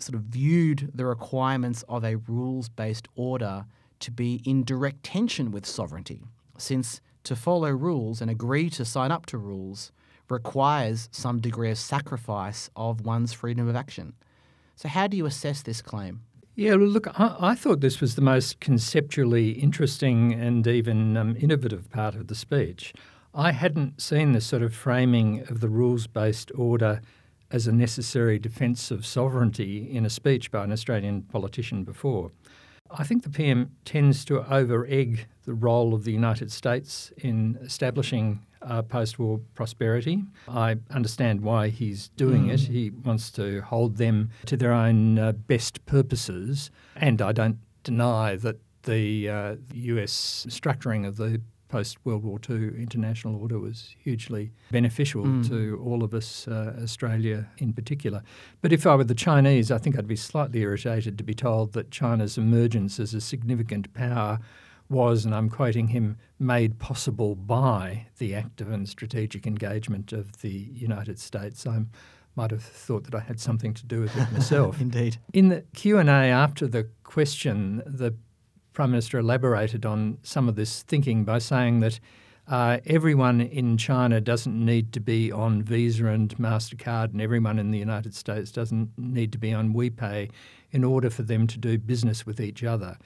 sort 0.00 0.14
of 0.14 0.22
viewed 0.22 0.90
the 0.94 1.04
requirements 1.04 1.84
of 1.88 2.04
a 2.04 2.16
rules 2.16 2.68
based 2.68 3.08
order 3.16 3.66
to 4.00 4.10
be 4.10 4.40
in 4.44 4.64
direct 4.64 5.02
tension 5.02 5.50
with 5.50 5.66
sovereignty, 5.66 6.22
since 6.56 7.00
to 7.24 7.34
follow 7.34 7.70
rules 7.70 8.20
and 8.20 8.30
agree 8.30 8.70
to 8.70 8.84
sign 8.84 9.10
up 9.10 9.26
to 9.26 9.36
rules 9.38 9.92
requires 10.30 11.08
some 11.12 11.40
degree 11.40 11.70
of 11.70 11.78
sacrifice 11.78 12.70
of 12.76 13.02
one's 13.02 13.32
freedom 13.32 13.68
of 13.68 13.76
action. 13.76 14.14
So, 14.76 14.88
how 14.88 15.06
do 15.06 15.16
you 15.16 15.26
assess 15.26 15.62
this 15.62 15.82
claim? 15.82 16.22
Yeah, 16.54 16.74
well, 16.74 16.88
look, 16.88 17.06
I, 17.18 17.36
I, 17.38 17.54
thought 17.54 17.80
this 17.80 18.00
was 18.00 18.16
the 18.16 18.20
most 18.20 18.58
conceptually 18.58 19.50
interesting 19.50 20.32
and 20.32 20.66
even 20.66 21.16
um, 21.16 21.36
innovative 21.38 21.88
part 21.90 22.16
of 22.16 22.26
the 22.26 22.34
speech. 22.34 22.92
I 23.32 23.52
hadn't 23.52 24.00
seen 24.00 24.32
this 24.32 24.46
sort 24.46 24.62
of 24.62 24.74
framing 24.74 25.42
of 25.48 25.60
the 25.60 25.68
rules 25.68 26.08
based 26.08 26.50
order 26.56 27.00
as 27.50 27.66
a 27.66 27.72
necessary 27.72 28.38
defence 28.38 28.90
of 28.90 29.06
sovereignty 29.06 29.88
in 29.88 30.04
a 30.04 30.10
speech 30.10 30.50
by 30.50 30.64
an 30.64 30.72
Australian 30.72 31.22
politician 31.22 31.84
before. 31.84 32.32
I 32.90 33.04
think 33.04 33.22
the 33.22 33.30
PM 33.30 33.70
tends 33.84 34.24
to 34.26 34.52
over 34.52 34.86
egg 34.88 35.26
the 35.44 35.54
role 35.54 35.94
of 35.94 36.04
the 36.04 36.12
United 36.12 36.50
States 36.50 37.12
in 37.18 37.58
establishing 37.62 38.40
uh, 38.62 38.82
post 38.82 39.18
war 39.18 39.40
prosperity. 39.54 40.22
I 40.48 40.76
understand 40.90 41.40
why 41.40 41.68
he's 41.68 42.08
doing 42.08 42.46
mm. 42.46 42.54
it. 42.54 42.60
He 42.60 42.90
wants 42.90 43.30
to 43.32 43.60
hold 43.62 43.96
them 43.96 44.30
to 44.46 44.56
their 44.56 44.72
own 44.72 45.18
uh, 45.18 45.32
best 45.32 45.84
purposes. 45.86 46.70
And 46.96 47.22
I 47.22 47.32
don't 47.32 47.58
deny 47.84 48.36
that 48.36 48.56
the 48.84 49.28
uh, 49.28 49.56
US 49.72 50.46
structuring 50.48 51.06
of 51.06 51.16
the 51.16 51.40
post 51.68 51.98
World 52.04 52.24
War 52.24 52.38
II 52.48 52.68
international 52.80 53.36
order 53.36 53.58
was 53.58 53.94
hugely 54.02 54.52
beneficial 54.70 55.24
mm. 55.24 55.48
to 55.48 55.80
all 55.84 56.02
of 56.02 56.14
us, 56.14 56.48
uh, 56.48 56.74
Australia 56.82 57.46
in 57.58 57.72
particular. 57.72 58.22
But 58.62 58.72
if 58.72 58.86
I 58.86 58.94
were 58.96 59.04
the 59.04 59.14
Chinese, 59.14 59.70
I 59.70 59.78
think 59.78 59.98
I'd 59.98 60.08
be 60.08 60.16
slightly 60.16 60.60
irritated 60.60 61.18
to 61.18 61.24
be 61.24 61.34
told 61.34 61.72
that 61.74 61.90
China's 61.90 62.38
emergence 62.38 62.98
as 62.98 63.14
a 63.14 63.20
significant 63.20 63.92
power 63.94 64.40
was, 64.88 65.24
and 65.24 65.34
I'm 65.34 65.50
quoting 65.50 65.88
him, 65.88 66.16
made 66.38 66.78
possible 66.78 67.34
by 67.34 68.06
the 68.18 68.34
active 68.34 68.70
and 68.70 68.88
strategic 68.88 69.46
engagement 69.46 70.12
of 70.12 70.40
the 70.40 70.70
United 70.72 71.18
States. 71.18 71.66
I 71.66 71.84
might 72.36 72.50
have 72.50 72.62
thought 72.62 73.04
that 73.04 73.14
I 73.14 73.20
had 73.20 73.40
something 73.40 73.74
to 73.74 73.84
do 73.84 74.00
with 74.00 74.16
it 74.16 74.32
myself. 74.32 74.80
Indeed. 74.80 75.18
In 75.32 75.48
the 75.48 75.64
Q&A 75.74 76.04
after 76.08 76.66
the 76.66 76.88
question, 77.02 77.82
the 77.84 78.14
Prime 78.72 78.92
Minister 78.92 79.18
elaborated 79.18 79.84
on 79.84 80.18
some 80.22 80.48
of 80.48 80.54
this 80.54 80.82
thinking 80.82 81.24
by 81.24 81.38
saying 81.38 81.80
that 81.80 81.98
uh, 82.46 82.78
everyone 82.86 83.40
in 83.40 83.76
China 83.76 84.20
doesn't 84.20 84.64
need 84.64 84.92
to 84.92 85.00
be 85.00 85.30
on 85.30 85.62
Visa 85.62 86.06
and 86.06 86.34
MasterCard, 86.38 87.12
and 87.12 87.20
everyone 87.20 87.58
in 87.58 87.72
the 87.72 87.78
United 87.78 88.14
States 88.14 88.50
doesn't 88.50 88.90
need 88.96 89.32
to 89.32 89.38
be 89.38 89.52
on 89.52 89.74
WePay 89.74 90.30
in 90.70 90.84
order 90.84 91.10
for 91.10 91.22
them 91.22 91.46
to 91.46 91.58
do 91.58 91.76
business 91.76 92.24
with 92.24 92.40
each 92.40 92.64
other. 92.64 92.96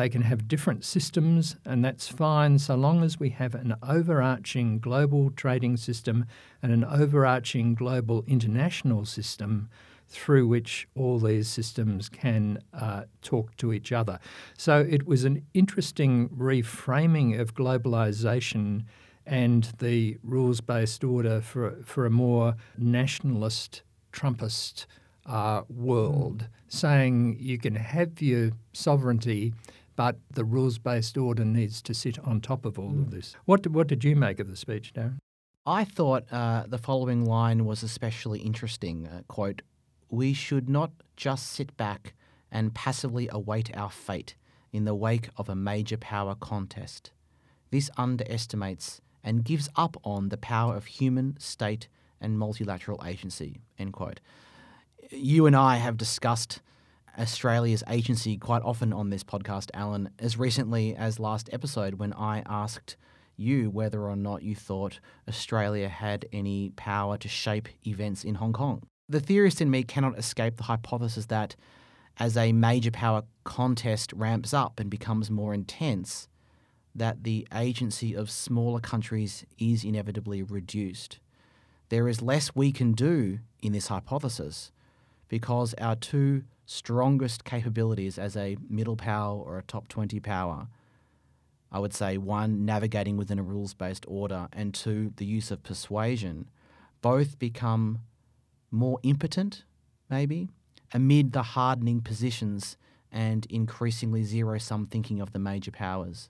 They 0.00 0.08
can 0.08 0.22
have 0.22 0.48
different 0.48 0.82
systems, 0.82 1.56
and 1.66 1.84
that's 1.84 2.08
fine 2.08 2.58
so 2.58 2.74
long 2.74 3.04
as 3.04 3.20
we 3.20 3.28
have 3.28 3.54
an 3.54 3.74
overarching 3.82 4.78
global 4.78 5.28
trading 5.28 5.76
system 5.76 6.24
and 6.62 6.72
an 6.72 6.84
overarching 6.84 7.74
global 7.74 8.24
international 8.26 9.04
system 9.04 9.68
through 10.08 10.46
which 10.48 10.88
all 10.94 11.18
these 11.18 11.48
systems 11.48 12.08
can 12.08 12.62
uh, 12.72 13.02
talk 13.20 13.54
to 13.58 13.74
each 13.74 13.92
other. 13.92 14.18
So 14.56 14.80
it 14.88 15.06
was 15.06 15.24
an 15.24 15.44
interesting 15.52 16.30
reframing 16.30 17.38
of 17.38 17.54
globalization 17.54 18.84
and 19.26 19.64
the 19.80 20.16
rules 20.22 20.62
based 20.62 21.04
order 21.04 21.42
for, 21.42 21.76
for 21.84 22.06
a 22.06 22.10
more 22.10 22.54
nationalist, 22.78 23.82
Trumpist 24.14 24.86
uh, 25.26 25.60
world, 25.68 26.48
saying 26.68 27.36
you 27.38 27.58
can 27.58 27.74
have 27.74 28.22
your 28.22 28.52
sovereignty, 28.72 29.52
but 30.00 30.16
the 30.32 30.46
rules 30.46 30.78
based 30.78 31.18
order 31.18 31.44
needs 31.44 31.82
to 31.82 31.92
sit 31.92 32.18
on 32.20 32.40
top 32.40 32.64
of 32.64 32.78
all 32.78 32.88
of 32.88 33.08
Mm. 33.08 33.10
this. 33.10 33.36
What, 33.44 33.66
what 33.66 33.86
did 33.86 34.02
you 34.02 34.16
make 34.16 34.40
of 34.40 34.48
the 34.48 34.56
speech, 34.56 34.94
Darren? 34.94 35.18
I 35.66 35.84
thought 35.84 36.24
uh, 36.32 36.64
the 36.66 36.78
following 36.78 37.26
line 37.26 37.66
was 37.66 37.82
especially 37.82 38.38
interesting. 38.40 39.06
Uh, 39.06 39.20
quote, 39.28 39.60
We 40.08 40.32
should 40.32 40.70
not 40.70 40.92
just 41.16 41.48
sit 41.48 41.76
back 41.76 42.14
and 42.50 42.74
passively 42.74 43.28
await 43.30 43.76
our 43.76 43.90
fate 43.90 44.36
in 44.72 44.86
the 44.86 44.94
wake 44.94 45.28
of 45.36 45.50
a 45.50 45.54
major 45.54 45.98
power 45.98 46.34
contest. 46.34 47.12
This 47.70 47.90
underestimates 47.98 49.02
and 49.22 49.44
gives 49.44 49.68
up 49.76 49.98
on 50.02 50.30
the 50.30 50.38
power 50.38 50.76
of 50.76 50.86
human, 50.86 51.36
state, 51.38 51.88
and 52.22 52.38
multilateral 52.38 53.02
agency. 53.04 53.60
End 53.78 53.92
quote. 53.92 54.20
You 55.10 55.44
and 55.44 55.54
I 55.54 55.76
have 55.76 55.98
discussed 55.98 56.62
Australia's 57.18 57.84
agency 57.88 58.36
quite 58.36 58.62
often 58.62 58.92
on 58.92 59.10
this 59.10 59.24
podcast, 59.24 59.70
Alan, 59.74 60.10
as 60.18 60.38
recently 60.38 60.94
as 60.94 61.18
last 61.18 61.50
episode 61.52 61.94
when 61.94 62.12
I 62.12 62.42
asked 62.46 62.96
you 63.36 63.70
whether 63.70 64.02
or 64.02 64.16
not 64.16 64.42
you 64.42 64.54
thought 64.54 65.00
Australia 65.28 65.88
had 65.88 66.26
any 66.32 66.70
power 66.76 67.16
to 67.18 67.28
shape 67.28 67.68
events 67.86 68.22
in 68.22 68.36
Hong 68.36 68.52
Kong. 68.52 68.82
The 69.08 69.20
theorist 69.20 69.60
in 69.60 69.70
me 69.70 69.82
cannot 69.82 70.18
escape 70.18 70.56
the 70.56 70.64
hypothesis 70.64 71.26
that 71.26 71.56
as 72.18 72.36
a 72.36 72.52
major 72.52 72.90
power 72.90 73.22
contest 73.44 74.12
ramps 74.12 74.52
up 74.52 74.78
and 74.78 74.90
becomes 74.90 75.30
more 75.30 75.54
intense, 75.54 76.28
that 76.94 77.24
the 77.24 77.48
agency 77.54 78.14
of 78.14 78.30
smaller 78.30 78.80
countries 78.80 79.44
is 79.58 79.84
inevitably 79.84 80.42
reduced. 80.42 81.18
There 81.88 82.08
is 82.08 82.22
less 82.22 82.54
we 82.54 82.72
can 82.72 82.92
do 82.92 83.38
in 83.62 83.72
this 83.72 83.88
hypothesis 83.88 84.70
because 85.28 85.74
our 85.74 85.96
two 85.96 86.44
strongest 86.70 87.42
capabilities 87.42 88.16
as 88.16 88.36
a 88.36 88.56
middle 88.68 88.94
power 88.94 89.36
or 89.36 89.58
a 89.58 89.62
top 89.62 89.88
20 89.88 90.20
power, 90.20 90.68
I 91.72 91.80
would 91.80 91.92
say 91.92 92.16
one, 92.16 92.64
navigating 92.64 93.16
within 93.16 93.40
a 93.40 93.42
rules 93.42 93.74
based 93.74 94.04
order, 94.06 94.46
and 94.52 94.72
two, 94.72 95.12
the 95.16 95.26
use 95.26 95.50
of 95.50 95.64
persuasion, 95.64 96.48
both 97.02 97.40
become 97.40 98.00
more 98.70 99.00
impotent, 99.02 99.64
maybe, 100.08 100.48
amid 100.94 101.32
the 101.32 101.42
hardening 101.42 102.02
positions 102.02 102.76
and 103.10 103.46
increasingly 103.46 104.22
zero 104.22 104.56
sum 104.58 104.86
thinking 104.86 105.20
of 105.20 105.32
the 105.32 105.40
major 105.40 105.72
powers. 105.72 106.28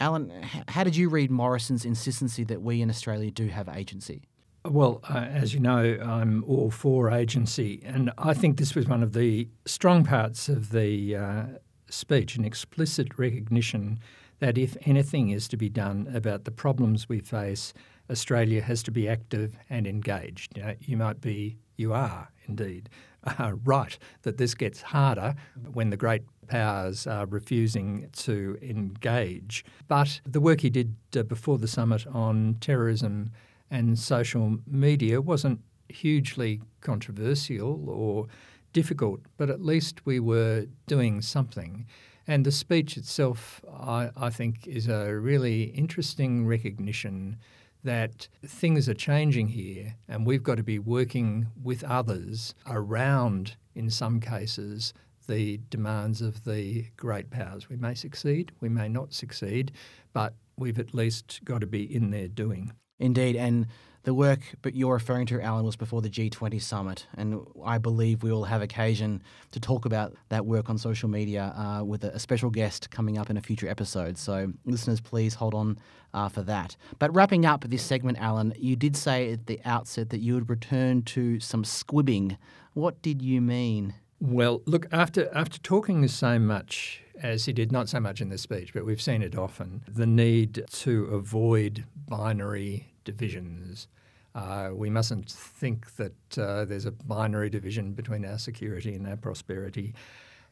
Alan, 0.00 0.32
how 0.68 0.82
did 0.82 0.96
you 0.96 1.08
read 1.08 1.30
Morrison's 1.30 1.84
insistency 1.84 2.42
that 2.44 2.62
we 2.62 2.82
in 2.82 2.90
Australia 2.90 3.30
do 3.30 3.46
have 3.46 3.68
agency? 3.68 4.22
Well, 4.70 5.00
uh, 5.08 5.18
as 5.18 5.54
you 5.54 5.60
know, 5.60 5.98
I'm 6.02 6.42
all 6.44 6.70
for 6.70 7.10
agency, 7.10 7.82
and 7.84 8.10
I 8.18 8.34
think 8.34 8.58
this 8.58 8.74
was 8.74 8.88
one 8.88 9.02
of 9.02 9.12
the 9.12 9.48
strong 9.64 10.04
parts 10.04 10.48
of 10.48 10.70
the 10.70 11.16
uh, 11.16 11.44
speech 11.88 12.36
an 12.36 12.44
explicit 12.44 13.18
recognition 13.18 14.00
that 14.40 14.58
if 14.58 14.76
anything 14.84 15.30
is 15.30 15.46
to 15.48 15.56
be 15.56 15.68
done 15.68 16.10
about 16.12 16.44
the 16.44 16.50
problems 16.50 17.08
we 17.08 17.20
face, 17.20 17.72
Australia 18.10 18.60
has 18.60 18.82
to 18.84 18.90
be 18.90 19.08
active 19.08 19.56
and 19.70 19.86
engaged. 19.86 20.56
You, 20.56 20.62
know, 20.64 20.74
you 20.80 20.96
might 20.96 21.20
be, 21.20 21.58
you 21.76 21.92
are 21.92 22.28
indeed, 22.46 22.88
uh, 23.38 23.52
right 23.64 23.96
that 24.22 24.36
this 24.36 24.54
gets 24.54 24.82
harder 24.82 25.34
when 25.72 25.90
the 25.90 25.96
great 25.96 26.22
powers 26.48 27.06
are 27.06 27.26
refusing 27.26 28.08
to 28.12 28.58
engage. 28.62 29.64
But 29.88 30.20
the 30.24 30.40
work 30.40 30.60
he 30.60 30.70
did 30.70 30.94
uh, 31.16 31.22
before 31.22 31.58
the 31.58 31.68
summit 31.68 32.06
on 32.06 32.56
terrorism 32.60 33.30
and 33.70 33.98
social 33.98 34.58
media 34.66 35.20
wasn't 35.20 35.60
hugely 35.88 36.60
controversial 36.80 37.88
or 37.88 38.26
difficult, 38.72 39.20
but 39.36 39.50
at 39.50 39.62
least 39.62 40.04
we 40.04 40.20
were 40.20 40.66
doing 40.86 41.22
something. 41.22 41.86
And 42.26 42.44
the 42.44 42.52
speech 42.52 42.96
itself, 42.96 43.64
I, 43.72 44.10
I 44.16 44.30
think, 44.30 44.66
is 44.66 44.88
a 44.88 45.14
really 45.14 45.64
interesting 45.64 46.46
recognition 46.46 47.38
that 47.84 48.28
things 48.44 48.88
are 48.88 48.94
changing 48.94 49.48
here 49.48 49.94
and 50.08 50.26
we've 50.26 50.42
got 50.42 50.56
to 50.56 50.62
be 50.64 50.78
working 50.78 51.46
with 51.62 51.84
others 51.84 52.54
around, 52.66 53.56
in 53.76 53.88
some 53.88 54.18
cases, 54.20 54.92
the 55.28 55.60
demands 55.70 56.20
of 56.20 56.44
the 56.44 56.86
great 56.96 57.30
powers. 57.30 57.68
We 57.68 57.76
may 57.76 57.94
succeed, 57.94 58.52
we 58.60 58.68
may 58.68 58.88
not 58.88 59.12
succeed, 59.12 59.72
but 60.12 60.34
we've 60.56 60.78
at 60.78 60.94
least 60.94 61.40
got 61.44 61.60
to 61.60 61.66
be 61.66 61.82
in 61.82 62.10
there 62.10 62.28
doing. 62.28 62.72
Indeed, 62.98 63.36
and 63.36 63.66
the 64.06 64.14
work 64.14 64.40
but 64.62 64.74
you're 64.74 64.92
referring 64.92 65.26
to, 65.26 65.42
Alan, 65.42 65.66
was 65.66 65.74
before 65.74 66.00
the 66.00 66.08
G20 66.08 66.62
summit, 66.62 67.06
and 67.16 67.44
I 67.64 67.78
believe 67.78 68.22
we 68.22 68.30
will 68.30 68.44
have 68.44 68.62
occasion 68.62 69.20
to 69.50 69.58
talk 69.58 69.84
about 69.84 70.14
that 70.28 70.46
work 70.46 70.70
on 70.70 70.78
social 70.78 71.08
media 71.08 71.52
uh, 71.56 71.82
with 71.82 72.04
a, 72.04 72.14
a 72.14 72.20
special 72.20 72.48
guest 72.48 72.88
coming 72.90 73.18
up 73.18 73.30
in 73.30 73.36
a 73.36 73.40
future 73.40 73.68
episode. 73.68 74.16
So, 74.16 74.52
listeners, 74.64 75.00
please 75.00 75.34
hold 75.34 75.54
on 75.54 75.78
uh, 76.14 76.28
for 76.28 76.42
that. 76.42 76.76
But 77.00 77.12
wrapping 77.12 77.44
up 77.44 77.64
this 77.64 77.82
segment, 77.82 78.18
Alan, 78.18 78.54
you 78.56 78.76
did 78.76 78.96
say 78.96 79.32
at 79.32 79.46
the 79.46 79.60
outset 79.64 80.10
that 80.10 80.20
you 80.20 80.34
would 80.34 80.48
return 80.48 81.02
to 81.02 81.40
some 81.40 81.64
squibbing. 81.64 82.36
What 82.74 83.02
did 83.02 83.20
you 83.20 83.40
mean? 83.40 83.94
Well, 84.20 84.62
look, 84.66 84.86
after 84.92 85.28
after 85.34 85.58
talking 85.58 86.06
so 86.06 86.38
much 86.38 87.02
as 87.22 87.44
he 87.44 87.52
did, 87.52 87.72
not 87.72 87.88
so 87.88 88.00
much 88.00 88.20
in 88.20 88.28
this 88.28 88.42
speech, 88.42 88.72
but 88.72 88.84
we've 88.84 89.00
seen 89.00 89.22
it 89.22 89.36
often, 89.36 89.82
the 89.88 90.06
need 90.06 90.64
to 90.70 91.04
avoid 91.06 91.84
binary 92.08 92.88
divisions. 93.04 93.88
Uh, 94.34 94.70
we 94.72 94.90
mustn't 94.90 95.30
think 95.30 95.96
that 95.96 96.38
uh, 96.38 96.64
there's 96.64 96.84
a 96.84 96.92
binary 96.92 97.48
division 97.48 97.92
between 97.92 98.24
our 98.24 98.38
security 98.38 98.94
and 98.94 99.06
our 99.06 99.16
prosperity, 99.16 99.94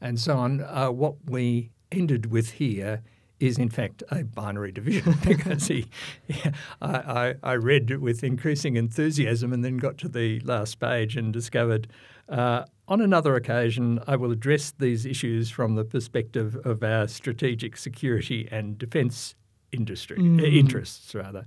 and 0.01 0.19
so 0.19 0.37
on. 0.37 0.63
Uh, 0.63 0.91
what 0.91 1.17
we 1.27 1.71
ended 1.93 2.27
with 2.27 2.53
here 2.53 3.03
is 3.41 3.59
in 3.59 3.69
fact 3.69 4.03
a 4.11 4.23
binary 4.25 4.73
division 4.73 5.15
because 5.27 5.67
he, 5.67 5.87
yeah, 6.29 6.53
I, 6.83 6.97
I, 6.97 7.35
I 7.43 7.53
read 7.55 7.91
with 8.01 8.25
increasing 8.25 8.77
enthusiasm 8.77 9.53
and 9.53 9.65
then 9.65 9.77
got 9.77 9.99
to 9.99 10.09
the 10.09 10.41
last 10.41 10.81
page 10.81 11.17
and 11.17 11.33
discovered 11.33 11.89
uh, 12.29 12.65
on 12.89 13.01
another 13.01 13.35
occasion 13.37 14.01
I 14.07 14.17
will 14.17 14.31
address 14.33 14.73
these 14.79 15.07
issues 15.07 15.51
from 15.51 15.75
the 15.75 15.85
perspective 15.85 16.57
of 16.65 16.83
our 16.83 17.09
strategic 17.09 17.77
security 17.77 18.49
and 18.51 18.79
defence 18.79 19.35
industry 19.73 20.19
uh, 20.19 20.43
interests 20.45 21.15
rather. 21.15 21.47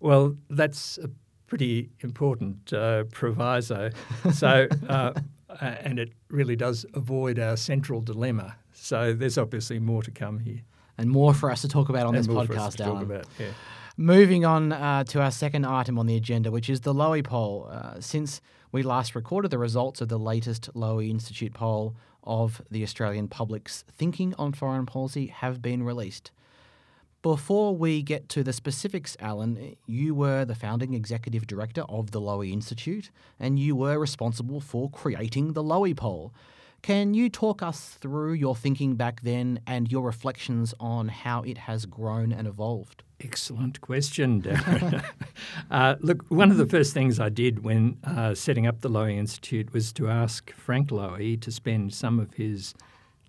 Well, 0.00 0.36
that's 0.50 0.98
a 0.98 1.10
pretty 1.46 1.90
important 2.00 2.72
uh, 2.72 3.04
proviso. 3.04 3.90
So. 4.32 4.68
Uh, 4.88 5.12
and 5.60 5.98
it 5.98 6.12
really 6.28 6.56
does 6.56 6.84
avoid 6.92 7.38
our 7.38 7.56
central 7.56 8.02
dilemma. 8.02 8.56
So 8.72 9.14
there's 9.14 9.38
obviously 9.38 9.78
more 9.78 10.02
to 10.02 10.10
come 10.10 10.38
here 10.40 10.60
And 10.98 11.08
more 11.08 11.32
for 11.32 11.50
us 11.50 11.62
to 11.62 11.68
talk 11.68 11.88
about 11.88 12.06
on 12.06 12.14
and 12.14 12.18
this 12.18 12.28
more 12.28 12.44
for 12.44 12.54
us 12.58 12.76
podcast, 12.76 12.84
Alan. 12.84 13.02
about. 13.04 13.26
Yeah. 13.38 13.46
Moving 13.96 14.44
on 14.44 14.72
uh, 14.72 15.04
to 15.04 15.22
our 15.22 15.30
second 15.30 15.64
item 15.64 15.98
on 15.98 16.06
the 16.06 16.16
agenda, 16.16 16.50
which 16.50 16.68
is 16.68 16.82
the 16.82 16.92
Lowy 16.92 17.24
poll. 17.24 17.70
Uh, 17.72 17.98
since 18.00 18.42
we 18.76 18.82
last 18.82 19.14
recorded, 19.14 19.50
the 19.50 19.56
results 19.56 20.02
of 20.02 20.10
the 20.10 20.18
latest 20.18 20.68
Lowy 20.74 21.08
Institute 21.08 21.54
poll 21.54 21.96
of 22.24 22.60
the 22.70 22.82
Australian 22.82 23.26
public's 23.26 23.86
thinking 23.90 24.34
on 24.38 24.52
foreign 24.52 24.84
policy 24.84 25.28
have 25.28 25.62
been 25.62 25.82
released. 25.82 26.30
Before 27.22 27.74
we 27.74 28.02
get 28.02 28.28
to 28.28 28.42
the 28.42 28.52
specifics, 28.52 29.16
Alan, 29.18 29.76
you 29.86 30.14
were 30.14 30.44
the 30.44 30.54
founding 30.54 30.92
executive 30.92 31.46
director 31.46 31.84
of 31.88 32.10
the 32.10 32.20
Lowy 32.20 32.52
Institute 32.52 33.08
and 33.40 33.58
you 33.58 33.74
were 33.74 33.98
responsible 33.98 34.60
for 34.60 34.90
creating 34.90 35.54
the 35.54 35.64
Lowy 35.64 35.96
poll. 35.96 36.34
Can 36.82 37.14
you 37.14 37.28
talk 37.28 37.62
us 37.62 37.96
through 38.00 38.34
your 38.34 38.54
thinking 38.54 38.94
back 38.94 39.22
then 39.22 39.60
and 39.66 39.90
your 39.90 40.02
reflections 40.02 40.72
on 40.78 41.08
how 41.08 41.42
it 41.42 41.58
has 41.58 41.84
grown 41.86 42.32
and 42.32 42.46
evolved? 42.46 43.02
Excellent 43.20 43.80
question, 43.80 44.42
Darren. 44.42 45.04
uh, 45.70 45.96
look, 46.00 46.24
one 46.28 46.50
of 46.50 46.58
the 46.58 46.66
first 46.66 46.92
things 46.92 47.18
I 47.18 47.30
did 47.30 47.64
when 47.64 47.96
uh, 48.04 48.34
setting 48.34 48.66
up 48.66 48.82
the 48.82 48.90
Lowy 48.90 49.16
Institute 49.16 49.72
was 49.72 49.92
to 49.94 50.08
ask 50.08 50.52
Frank 50.52 50.90
Lowy 50.90 51.40
to 51.40 51.50
spend 51.50 51.94
some 51.94 52.20
of 52.20 52.34
his 52.34 52.74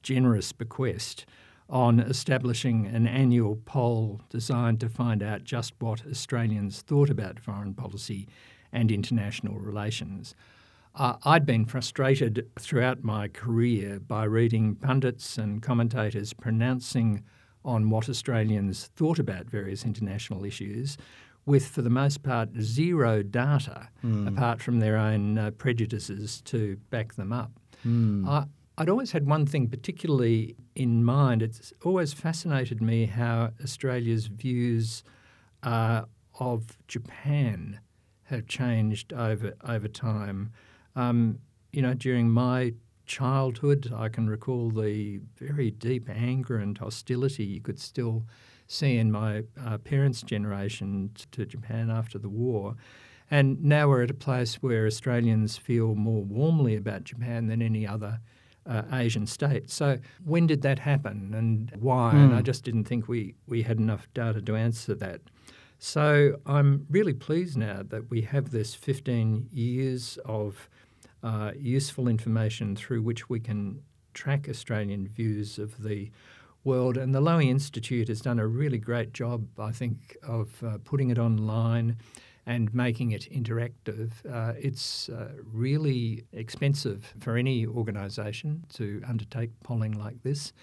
generous 0.04 0.52
bequest 0.52 1.26
on 1.70 2.00
establishing 2.00 2.86
an 2.86 3.08
annual 3.08 3.58
poll 3.66 4.22
designed 4.30 4.80
to 4.80 4.90
find 4.90 5.22
out 5.22 5.44
just 5.44 5.74
what 5.80 6.06
Australians 6.06 6.82
thought 6.82 7.10
about 7.10 7.40
foreign 7.40 7.74
policy 7.74 8.28
and 8.72 8.92
international 8.92 9.58
relations. 9.58 10.36
Uh, 10.98 11.16
I'd 11.26 11.46
been 11.46 11.66
frustrated 11.66 12.50
throughout 12.60 13.04
my 13.04 13.28
career 13.28 14.00
by 14.00 14.24
reading 14.24 14.76
pundits 14.76 15.38
and 15.38 15.62
commentators 15.62 16.34
pronouncing 16.34 17.24
on 17.64 17.92
what 17.92 18.10
Australians 18.10 18.90
thought 18.96 19.20
about 19.20 19.46
various 19.46 19.86
international 19.86 20.44
issues, 20.44 20.98
with, 21.46 21.68
for 21.68 21.84
the 21.84 21.90
most 21.92 22.24
part, 22.24 22.50
zero 22.60 23.22
data 23.22 23.90
apart 24.28 24.60
from 24.62 24.80
their 24.80 24.98
own 24.98 25.38
uh, 25.38 25.52
prejudices 25.52 26.42
to 26.42 26.78
back 26.90 27.14
them 27.14 27.32
up. 27.32 27.52
I, 28.28 28.46
I'd 28.80 28.90
always 28.90 29.12
had 29.12 29.28
one 29.28 29.46
thing 29.46 29.68
particularly 29.68 30.56
in 30.76 31.04
mind. 31.04 31.44
It's 31.44 31.72
always 31.86 32.12
fascinated 32.14 32.82
me 32.82 33.06
how 33.06 33.52
Australia's 33.64 34.28
views 34.28 35.04
uh, 35.62 36.04
of 36.40 36.78
Japan 36.88 37.80
have 38.24 38.48
changed 38.48 39.14
over 39.14 39.54
over 39.64 39.88
time. 39.88 40.52
Um, 40.98 41.40
you 41.72 41.82
know, 41.82 41.94
during 41.94 42.30
my 42.30 42.74
childhood, 43.06 43.94
I 43.96 44.10
can 44.10 44.30
recall 44.30 44.72
the 44.72 45.20
very 45.38 45.72
deep 45.72 46.10
anger 46.10 46.58
and 46.58 46.78
hostility 46.78 47.46
you 47.46 47.62
could 47.62 47.80
still 47.80 48.26
see 48.66 48.98
in 48.98 49.12
my 49.12 49.44
uh, 49.64 49.78
parents' 49.78 50.24
generation 50.24 51.12
to 51.32 51.46
Japan 51.46 51.90
after 51.90 52.18
the 52.18 52.30
war. 52.30 52.76
And 53.30 53.64
now 53.64 53.90
we're 53.90 54.04
at 54.04 54.12
a 54.12 54.16
place 54.16 54.56
where 54.56 54.88
Australians 54.88 55.56
feel 55.56 55.96
more 55.96 56.24
warmly 56.24 56.76
about 56.76 57.04
Japan 57.04 57.48
than 57.48 57.62
any 57.62 57.86
other 57.86 58.20
uh, 58.66 58.84
Asian 58.92 59.28
state. 59.28 59.70
So 59.70 60.00
when 60.26 60.48
did 60.48 60.62
that 60.64 60.80
happen 60.80 61.34
and 61.34 61.72
why? 61.80 62.14
Mm. 62.14 62.26
And 62.26 62.36
I 62.36 62.42
just 62.42 62.64
didn't 62.64 62.86
think 62.86 63.08
we, 63.08 63.36
we 63.46 63.62
had 63.62 63.78
enough 63.78 64.08
data 64.14 64.42
to 64.42 64.56
answer 64.56 64.96
that. 64.96 65.22
So 65.80 66.38
I'm 66.46 66.86
really 66.90 67.14
pleased 67.14 67.56
now 67.56 67.84
that 67.88 68.10
we 68.10 68.22
have 68.22 68.52
this 68.52 68.74
15 68.74 69.50
years 69.52 70.18
of 70.26 70.70
uh, 71.28 71.52
useful 71.58 72.08
information 72.08 72.76
through 72.76 73.02
which 73.02 73.30
we 73.30 73.40
can 73.40 73.82
track 74.14 74.48
Australian 74.50 75.10
views 75.10 75.60
of 75.60 75.84
the 75.84 76.10
world. 76.64 76.96
And 76.96 77.14
the 77.14 77.20
Lowy 77.22 77.50
Institute 77.50 78.08
has 78.08 78.22
done 78.22 78.40
a 78.40 78.48
really 78.48 78.78
great 78.78 79.12
job, 79.12 79.46
I 79.60 79.74
think, 79.74 80.16
of 80.24 80.64
uh, 80.64 80.78
putting 80.86 81.10
it 81.10 81.20
online 81.20 81.98
and 82.46 82.74
making 82.74 83.12
it 83.12 83.28
interactive. 83.30 84.12
Uh, 84.32 84.54
it's 84.58 85.10
uh, 85.10 85.34
really 85.44 86.24
expensive 86.32 87.14
for 87.20 87.36
any 87.36 87.68
organisation 87.68 88.64
to 88.76 89.02
undertake 89.06 89.52
polling 89.64 90.00
like 90.00 90.24
this. 90.24 90.54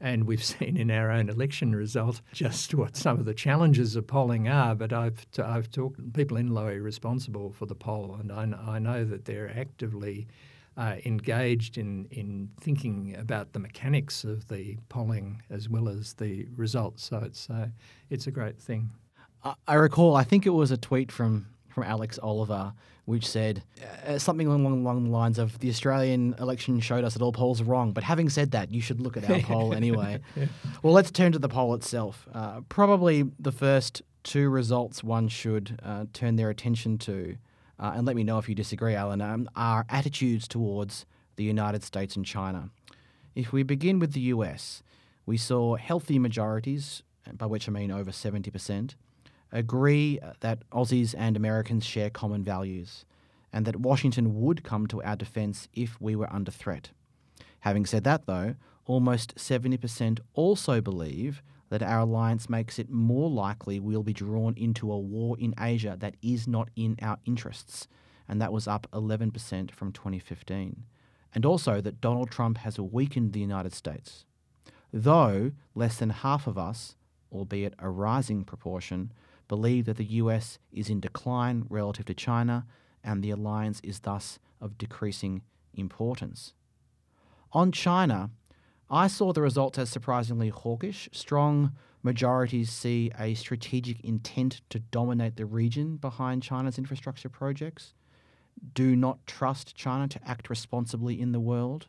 And 0.00 0.24
we've 0.24 0.44
seen 0.54 0.76
in 0.76 0.90
our 0.90 1.10
own 1.10 1.28
election 1.28 1.74
result 1.74 2.20
just 2.32 2.74
what 2.74 2.96
some 2.96 3.18
of 3.18 3.24
the 3.24 3.34
challenges 3.34 3.96
of 3.96 4.06
polling 4.06 4.48
are. 4.48 4.74
But 4.74 4.92
I've, 4.92 5.30
t- 5.30 5.42
I've 5.42 5.70
talked 5.70 5.96
to 5.96 6.02
people 6.02 6.36
in 6.36 6.50
Lowy 6.50 6.82
responsible 6.82 7.52
for 7.52 7.66
the 7.66 7.74
poll, 7.74 8.16
and 8.20 8.32
I, 8.32 8.74
I 8.74 8.78
know 8.78 9.04
that 9.04 9.24
they're 9.24 9.52
actively 9.56 10.26
uh, 10.76 10.96
engaged 11.06 11.78
in, 11.78 12.06
in 12.10 12.50
thinking 12.60 13.16
about 13.18 13.52
the 13.52 13.58
mechanics 13.58 14.24
of 14.24 14.48
the 14.48 14.76
polling 14.88 15.42
as 15.48 15.68
well 15.68 15.88
as 15.88 16.14
the 16.14 16.46
results. 16.54 17.04
So 17.04 17.18
it's, 17.18 17.48
uh, 17.48 17.68
it's 18.10 18.26
a 18.26 18.30
great 18.30 18.60
thing. 18.60 18.90
I 19.66 19.74
recall, 19.74 20.16
I 20.16 20.24
think 20.24 20.44
it 20.44 20.50
was 20.50 20.70
a 20.70 20.76
tweet 20.76 21.12
from 21.12 21.46
from 21.76 21.84
Alex 21.84 22.18
Oliver, 22.22 22.72
which 23.04 23.28
said 23.28 23.62
uh, 24.06 24.18
something 24.18 24.46
along, 24.46 24.64
along 24.64 25.04
the 25.04 25.10
lines 25.10 25.38
of 25.38 25.58
the 25.58 25.68
Australian 25.68 26.34
election 26.38 26.80
showed 26.80 27.04
us 27.04 27.12
that 27.12 27.20
all 27.20 27.32
polls 27.32 27.60
are 27.60 27.64
wrong. 27.64 27.92
But 27.92 28.02
having 28.02 28.30
said 28.30 28.52
that, 28.52 28.72
you 28.72 28.80
should 28.80 28.98
look 28.98 29.18
at 29.18 29.28
our 29.28 29.40
poll 29.42 29.74
anyway. 29.74 30.20
yeah. 30.34 30.46
Well, 30.82 30.94
let's 30.94 31.10
turn 31.10 31.32
to 31.32 31.38
the 31.38 31.50
poll 31.50 31.74
itself. 31.74 32.26
Uh, 32.32 32.62
probably 32.70 33.24
the 33.38 33.52
first 33.52 34.00
two 34.22 34.48
results 34.48 35.04
one 35.04 35.28
should 35.28 35.78
uh, 35.82 36.06
turn 36.14 36.36
their 36.36 36.48
attention 36.48 36.96
to, 36.96 37.36
uh, 37.78 37.92
and 37.94 38.06
let 38.06 38.16
me 38.16 38.24
know 38.24 38.38
if 38.38 38.48
you 38.48 38.54
disagree, 38.54 38.94
Alan, 38.94 39.20
um, 39.20 39.46
are 39.54 39.84
attitudes 39.90 40.48
towards 40.48 41.04
the 41.36 41.44
United 41.44 41.84
States 41.84 42.16
and 42.16 42.24
China. 42.24 42.70
If 43.34 43.52
we 43.52 43.64
begin 43.64 43.98
with 43.98 44.14
the 44.14 44.32
US, 44.32 44.82
we 45.26 45.36
saw 45.36 45.76
healthy 45.76 46.18
majorities, 46.18 47.02
by 47.34 47.44
which 47.44 47.68
I 47.68 47.72
mean 47.72 47.90
over 47.90 48.12
70%, 48.12 48.94
agree 49.56 50.18
uh, 50.20 50.32
that 50.40 50.68
Aussies 50.70 51.14
and 51.16 51.36
Americans 51.36 51.84
share 51.84 52.10
common 52.10 52.44
values, 52.44 53.04
and 53.52 53.64
that 53.66 53.76
Washington 53.76 54.40
would 54.40 54.62
come 54.62 54.86
to 54.88 55.02
our 55.02 55.16
defence 55.16 55.68
if 55.72 56.00
we 56.00 56.14
were 56.14 56.32
under 56.32 56.50
threat. 56.50 56.90
Having 57.60 57.86
said 57.86 58.04
that, 58.04 58.26
though, 58.26 58.54
almost 58.84 59.34
70% 59.36 60.20
also 60.34 60.80
believe 60.80 61.42
that 61.68 61.82
our 61.82 62.00
alliance 62.00 62.48
makes 62.48 62.78
it 62.78 62.90
more 62.90 63.28
likely 63.28 63.80
we'll 63.80 64.02
be 64.02 64.12
drawn 64.12 64.54
into 64.56 64.92
a 64.92 64.98
war 64.98 65.36
in 65.38 65.54
Asia 65.58 65.96
that 65.98 66.14
is 66.22 66.46
not 66.46 66.68
in 66.76 66.96
our 67.02 67.18
interests, 67.24 67.88
and 68.28 68.40
that 68.40 68.52
was 68.52 68.68
up 68.68 68.86
11% 68.92 69.70
from 69.72 69.92
2015. 69.92 70.84
And 71.34 71.44
also 71.44 71.80
that 71.80 72.00
Donald 72.00 72.30
Trump 72.30 72.58
has 72.58 72.78
weakened 72.78 73.32
the 73.32 73.40
United 73.40 73.72
States. 73.72 74.24
Though 74.92 75.52
less 75.74 75.98
than 75.98 76.10
half 76.10 76.46
of 76.46 76.56
us, 76.56 76.96
albeit 77.32 77.74
a 77.78 77.90
rising 77.90 78.44
proportion, 78.44 79.12
believe 79.48 79.86
that 79.86 79.96
the 79.96 80.04
US 80.04 80.58
is 80.72 80.88
in 80.88 81.00
decline 81.00 81.66
relative 81.68 82.06
to 82.06 82.14
China 82.14 82.66
and 83.02 83.22
the 83.22 83.30
alliance 83.30 83.80
is 83.82 84.00
thus 84.00 84.38
of 84.60 84.78
decreasing 84.78 85.42
importance. 85.74 86.54
On 87.52 87.70
China, 87.70 88.30
I 88.90 89.06
saw 89.06 89.32
the 89.32 89.42
results 89.42 89.78
as 89.78 89.90
surprisingly 89.90 90.48
hawkish. 90.48 91.08
Strong 91.12 91.72
majorities 92.02 92.70
see 92.70 93.10
a 93.18 93.34
strategic 93.34 94.00
intent 94.04 94.60
to 94.70 94.78
dominate 94.78 95.36
the 95.36 95.46
region 95.46 95.96
behind 95.96 96.42
China's 96.42 96.78
infrastructure 96.78 97.28
projects, 97.28 97.94
do 98.74 98.96
not 98.96 99.26
trust 99.26 99.74
China 99.74 100.08
to 100.08 100.28
act 100.28 100.48
responsibly 100.48 101.20
in 101.20 101.32
the 101.32 101.40
world, 101.40 101.86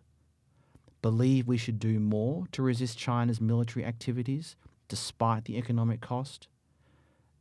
believe 1.02 1.48
we 1.48 1.58
should 1.58 1.80
do 1.80 2.00
more 2.00 2.46
to 2.52 2.62
resist 2.62 2.98
China's 2.98 3.40
military 3.40 3.86
activities 3.86 4.56
despite 4.88 5.46
the 5.46 5.58
economic 5.58 6.02
cost, 6.02 6.48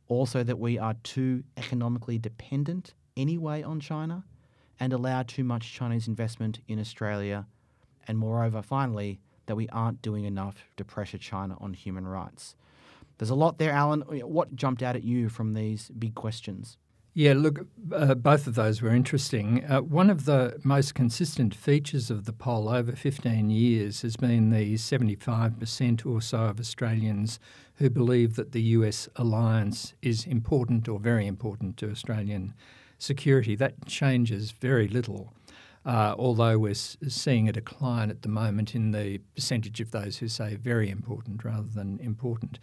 also, 0.07 0.43
that 0.43 0.59
we 0.59 0.77
are 0.77 0.95
too 1.03 1.43
economically 1.57 2.17
dependent 2.17 2.93
anyway 3.15 3.63
on 3.63 3.79
China 3.79 4.23
and 4.79 4.93
allow 4.93 5.23
too 5.23 5.43
much 5.43 5.73
Chinese 5.73 6.07
investment 6.07 6.59
in 6.67 6.79
Australia. 6.79 7.45
And 8.07 8.17
moreover, 8.17 8.61
finally, 8.61 9.19
that 9.47 9.55
we 9.55 9.67
aren't 9.69 10.01
doing 10.01 10.25
enough 10.25 10.65
to 10.77 10.85
pressure 10.85 11.17
China 11.17 11.57
on 11.59 11.73
human 11.73 12.07
rights. 12.07 12.55
There's 13.17 13.29
a 13.29 13.35
lot 13.35 13.57
there, 13.57 13.71
Alan. 13.71 14.01
What 14.01 14.55
jumped 14.55 14.83
out 14.83 14.95
at 14.95 15.03
you 15.03 15.29
from 15.29 15.53
these 15.53 15.89
big 15.97 16.15
questions? 16.15 16.77
Yeah, 17.17 17.33
look, 17.35 17.65
uh, 17.91 18.13
both 18.13 18.45
of 18.45 18.53
those 18.53 18.79
were 18.79 18.93
interesting. 18.93 19.65
Uh, 19.65 19.81
one 19.81 20.11
of 20.11 20.25
the 20.25 20.59
most 20.63 20.93
consistent 20.93 21.55
features 21.55 22.11
of 22.11 22.25
the 22.25 22.31
poll 22.31 22.69
over 22.69 22.91
15 22.91 23.49
years 23.49 24.03
has 24.03 24.15
been 24.15 24.51
the 24.51 24.75
75% 24.75 26.05
or 26.05 26.21
so 26.21 26.37
of 26.37 26.59
Australians 26.59 27.39
who 27.77 27.89
believe 27.89 28.35
that 28.35 28.51
the 28.51 28.61
US 28.61 29.09
alliance 29.15 29.95
is 30.03 30.27
important 30.27 30.87
or 30.87 30.99
very 30.99 31.25
important 31.25 31.75
to 31.77 31.89
Australian 31.89 32.53
security. 32.99 33.55
That 33.55 33.87
changes 33.87 34.51
very 34.51 34.87
little. 34.87 35.33
Uh, 35.87 36.13
although 36.19 36.59
we're 36.59 36.75
seeing 36.75 37.49
a 37.49 37.51
decline 37.51 38.11
at 38.11 38.21
the 38.21 38.29
moment 38.29 38.75
in 38.75 38.91
the 38.91 39.17
percentage 39.33 39.81
of 39.81 39.89
those 39.89 40.17
who 40.19 40.27
say 40.27 40.53
very 40.53 40.91
important 40.91 41.43
rather 41.43 41.69
than 41.73 41.99
important. 41.99 42.59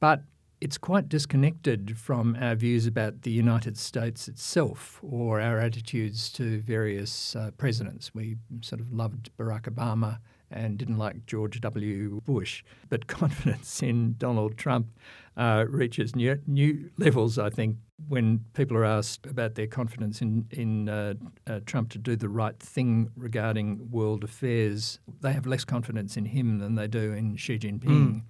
But 0.00 0.24
it's 0.60 0.76
quite 0.76 1.08
disconnected 1.08 1.98
from 1.98 2.36
our 2.40 2.54
views 2.54 2.86
about 2.86 3.22
the 3.22 3.30
United 3.30 3.78
States 3.78 4.28
itself 4.28 5.00
or 5.02 5.40
our 5.40 5.58
attitudes 5.58 6.30
to 6.32 6.60
various 6.60 7.34
uh, 7.34 7.50
presidents. 7.56 8.14
We 8.14 8.36
sort 8.60 8.80
of 8.80 8.92
loved 8.92 9.30
Barack 9.38 9.62
Obama 9.62 10.18
and 10.50 10.76
didn't 10.76 10.98
like 10.98 11.26
George 11.26 11.60
W. 11.60 12.20
Bush, 12.24 12.62
but 12.88 13.06
confidence 13.06 13.82
in 13.82 14.16
Donald 14.18 14.58
Trump 14.58 14.88
uh, 15.36 15.64
reaches 15.68 16.14
new, 16.14 16.38
new 16.46 16.90
levels, 16.98 17.38
I 17.38 17.50
think, 17.50 17.76
when 18.08 18.44
people 18.52 18.76
are 18.76 18.84
asked 18.84 19.26
about 19.26 19.54
their 19.54 19.66
confidence 19.66 20.20
in, 20.20 20.46
in 20.50 20.88
uh, 20.88 21.14
uh, 21.46 21.60
Trump 21.66 21.90
to 21.90 21.98
do 21.98 22.16
the 22.16 22.28
right 22.28 22.58
thing 22.58 23.10
regarding 23.16 23.90
world 23.90 24.24
affairs, 24.24 24.98
they 25.20 25.32
have 25.32 25.46
less 25.46 25.64
confidence 25.64 26.16
in 26.16 26.26
him 26.26 26.58
than 26.58 26.74
they 26.74 26.88
do 26.88 27.12
in 27.12 27.36
Xi 27.36 27.58
Jinping. 27.58 27.80
Mm. 27.84 28.22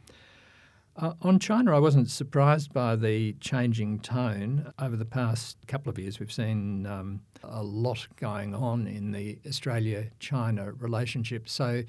Uh, 0.96 1.14
on 1.22 1.38
China, 1.38 1.74
I 1.74 1.79
wasn't 1.79 2.11
surprised 2.11 2.72
by 2.72 2.96
the 2.96 3.35
changing 3.35 4.00
tone. 4.00 4.72
Over 4.79 4.96
the 4.96 5.05
past 5.05 5.57
couple 5.66 5.90
of 5.90 5.98
years, 5.98 6.18
we've 6.18 6.33
seen 6.33 6.85
um, 6.87 7.20
a 7.42 7.62
lot 7.62 8.07
going 8.16 8.55
on 8.55 8.87
in 8.87 9.12
the 9.12 9.38
Australia 9.46 10.09
China 10.18 10.72
relationship. 10.72 11.48
So, 11.48 11.85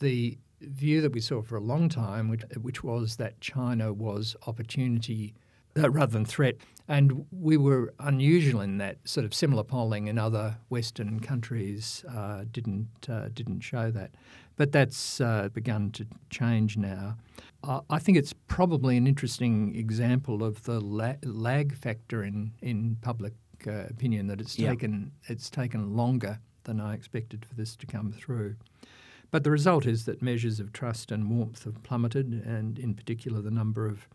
the 0.00 0.38
view 0.60 1.00
that 1.02 1.12
we 1.12 1.20
saw 1.20 1.42
for 1.42 1.56
a 1.56 1.60
long 1.60 1.88
time, 1.88 2.28
which, 2.28 2.42
which 2.60 2.82
was 2.82 3.16
that 3.16 3.40
China 3.40 3.92
was 3.92 4.34
opportunity 4.46 5.34
uh, 5.76 5.90
rather 5.90 6.12
than 6.12 6.24
threat, 6.24 6.56
and 6.88 7.26
we 7.30 7.56
were 7.56 7.92
unusual 8.00 8.60
in 8.62 8.78
that 8.78 8.96
sort 9.04 9.24
of 9.24 9.34
similar 9.34 9.62
polling 9.62 10.08
in 10.08 10.18
other 10.18 10.56
Western 10.70 11.20
countries 11.20 12.04
uh, 12.16 12.44
didn't 12.50 12.88
uh, 13.08 13.28
didn't 13.32 13.60
show 13.60 13.90
that, 13.90 14.10
but 14.56 14.72
that's 14.72 15.20
uh, 15.20 15.48
begun 15.52 15.90
to 15.92 16.06
change 16.30 16.76
now. 16.76 17.16
I 17.64 17.98
think 17.98 18.16
it's 18.16 18.32
probably 18.32 18.96
an 18.96 19.06
interesting 19.06 19.74
example 19.74 20.44
of 20.44 20.62
the 20.62 20.80
la- 20.80 21.16
lag 21.24 21.76
factor 21.76 22.22
in 22.22 22.52
in 22.62 22.96
public 23.00 23.34
uh, 23.66 23.86
opinion 23.90 24.28
that 24.28 24.40
it's 24.40 24.58
yeah. 24.58 24.70
taken 24.70 25.12
it's 25.26 25.50
taken 25.50 25.96
longer 25.96 26.38
than 26.64 26.80
I 26.80 26.94
expected 26.94 27.44
for 27.44 27.54
this 27.54 27.74
to 27.76 27.86
come 27.86 28.12
through. 28.12 28.56
But 29.30 29.44
the 29.44 29.50
result 29.50 29.86
is 29.86 30.04
that 30.04 30.22
measures 30.22 30.60
of 30.60 30.72
trust 30.72 31.10
and 31.10 31.28
warmth 31.28 31.64
have 31.64 31.82
plummeted, 31.82 32.32
and 32.46 32.78
in 32.78 32.94
particular, 32.94 33.42
the 33.42 33.50
number 33.50 33.86
of 33.86 34.08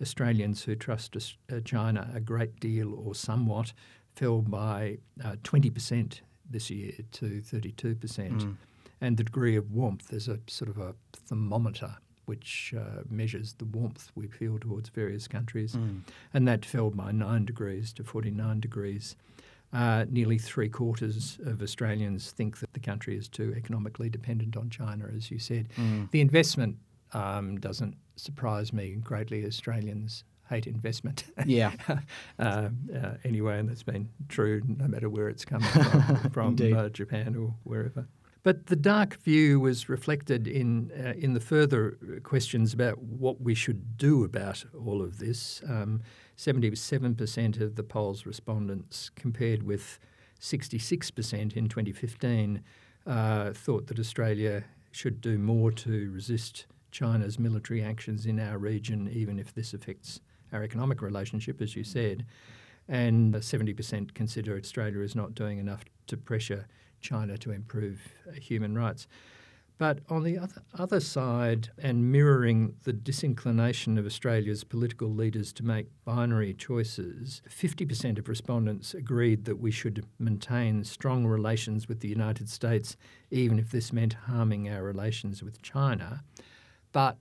Australians 0.00 0.62
who 0.62 0.74
trust 0.74 1.16
uh, 1.16 1.60
China 1.64 2.10
a 2.14 2.20
great 2.20 2.58
deal 2.58 2.94
or 2.94 3.14
somewhat 3.14 3.72
fell 4.16 4.42
by 4.42 4.98
uh, 5.24 5.36
20% 5.44 6.20
this 6.50 6.70
year 6.70 6.92
to 7.12 7.40
32%. 7.40 7.94
Mm. 7.94 8.56
And 9.00 9.16
the 9.16 9.24
degree 9.24 9.54
of 9.54 9.70
warmth 9.70 10.12
is 10.12 10.26
a 10.26 10.40
sort 10.48 10.68
of 10.70 10.78
a 10.78 10.94
thermometer 11.12 11.96
which 12.28 12.74
uh, 12.76 13.02
measures 13.08 13.54
the 13.54 13.64
warmth 13.64 14.10
we 14.14 14.28
feel 14.28 14.58
towards 14.58 14.90
various 14.90 15.26
countries. 15.26 15.74
Mm. 15.74 16.02
And 16.34 16.46
that 16.46 16.64
fell 16.64 16.90
by 16.90 17.10
9 17.10 17.44
degrees 17.44 17.92
to 17.94 18.04
49 18.04 18.60
degrees. 18.60 19.16
Uh, 19.72 20.06
nearly 20.10 20.38
three 20.38 20.68
quarters 20.68 21.38
of 21.44 21.60
Australians 21.60 22.30
think 22.30 22.58
that 22.58 22.72
the 22.72 22.80
country 22.80 23.16
is 23.16 23.28
too 23.28 23.52
economically 23.56 24.08
dependent 24.08 24.56
on 24.56 24.70
China, 24.70 25.06
as 25.14 25.30
you 25.30 25.38
said. 25.38 25.68
Mm. 25.76 26.10
The 26.10 26.20
investment 26.20 26.76
um, 27.12 27.58
doesn't 27.58 27.96
surprise 28.16 28.72
me 28.72 28.92
greatly. 28.94 29.44
Australians 29.44 30.24
hate 30.48 30.66
investment. 30.66 31.24
Yeah. 31.44 31.72
uh, 32.38 32.70
uh, 32.94 33.14
anyway, 33.24 33.58
and 33.58 33.68
that's 33.68 33.82
been 33.82 34.08
true 34.28 34.62
no 34.66 34.88
matter 34.88 35.08
where 35.08 35.28
it's 35.28 35.44
coming 35.44 35.68
from, 35.68 36.30
from 36.32 36.74
uh, 36.74 36.88
Japan 36.88 37.36
or 37.36 37.54
wherever. 37.64 38.06
But 38.42 38.66
the 38.66 38.76
dark 38.76 39.20
view 39.22 39.60
was 39.60 39.88
reflected 39.88 40.46
in 40.46 40.92
uh, 40.92 41.14
in 41.18 41.34
the 41.34 41.40
further 41.40 41.98
questions 42.22 42.72
about 42.72 42.98
what 42.98 43.40
we 43.40 43.54
should 43.54 43.96
do 43.96 44.24
about 44.24 44.64
all 44.74 45.02
of 45.02 45.18
this. 45.18 45.62
Seventy-seven 46.36 47.16
percent 47.16 47.56
of 47.56 47.74
the 47.74 47.82
poll's 47.82 48.24
respondents, 48.24 49.10
compared 49.16 49.64
with 49.64 49.98
sixty-six 50.38 51.10
percent 51.10 51.56
in 51.56 51.68
2015, 51.68 52.62
uh, 53.06 53.52
thought 53.52 53.88
that 53.88 53.98
Australia 53.98 54.64
should 54.92 55.20
do 55.20 55.36
more 55.38 55.72
to 55.72 56.10
resist 56.12 56.66
China's 56.90 57.38
military 57.38 57.82
actions 57.82 58.26
in 58.26 58.38
our 58.40 58.58
region, 58.58 59.08
even 59.12 59.38
if 59.38 59.54
this 59.54 59.74
affects 59.74 60.20
our 60.52 60.62
economic 60.62 61.02
relationship, 61.02 61.60
as 61.60 61.76
you 61.76 61.84
said. 61.84 62.24
And 62.88 63.34
70% 63.34 64.14
consider 64.14 64.56
Australia 64.56 65.00
is 65.00 65.14
not 65.14 65.34
doing 65.34 65.58
enough 65.58 65.84
to 66.06 66.16
pressure 66.16 66.66
China 67.00 67.36
to 67.38 67.50
improve 67.50 68.00
human 68.34 68.76
rights. 68.76 69.06
But 69.78 70.00
on 70.08 70.24
the 70.24 70.38
other, 70.38 70.62
other 70.76 70.98
side, 70.98 71.70
and 71.78 72.10
mirroring 72.10 72.74
the 72.82 72.92
disinclination 72.92 73.96
of 73.96 74.06
Australia's 74.06 74.64
political 74.64 75.08
leaders 75.08 75.52
to 75.52 75.64
make 75.64 75.86
binary 76.04 76.52
choices, 76.52 77.42
50% 77.48 78.18
of 78.18 78.28
respondents 78.28 78.92
agreed 78.92 79.44
that 79.44 79.60
we 79.60 79.70
should 79.70 80.04
maintain 80.18 80.82
strong 80.82 81.26
relations 81.26 81.86
with 81.86 82.00
the 82.00 82.08
United 82.08 82.48
States, 82.48 82.96
even 83.30 83.60
if 83.60 83.70
this 83.70 83.92
meant 83.92 84.14
harming 84.14 84.68
our 84.68 84.82
relations 84.82 85.44
with 85.44 85.62
China. 85.62 86.24
But 86.90 87.18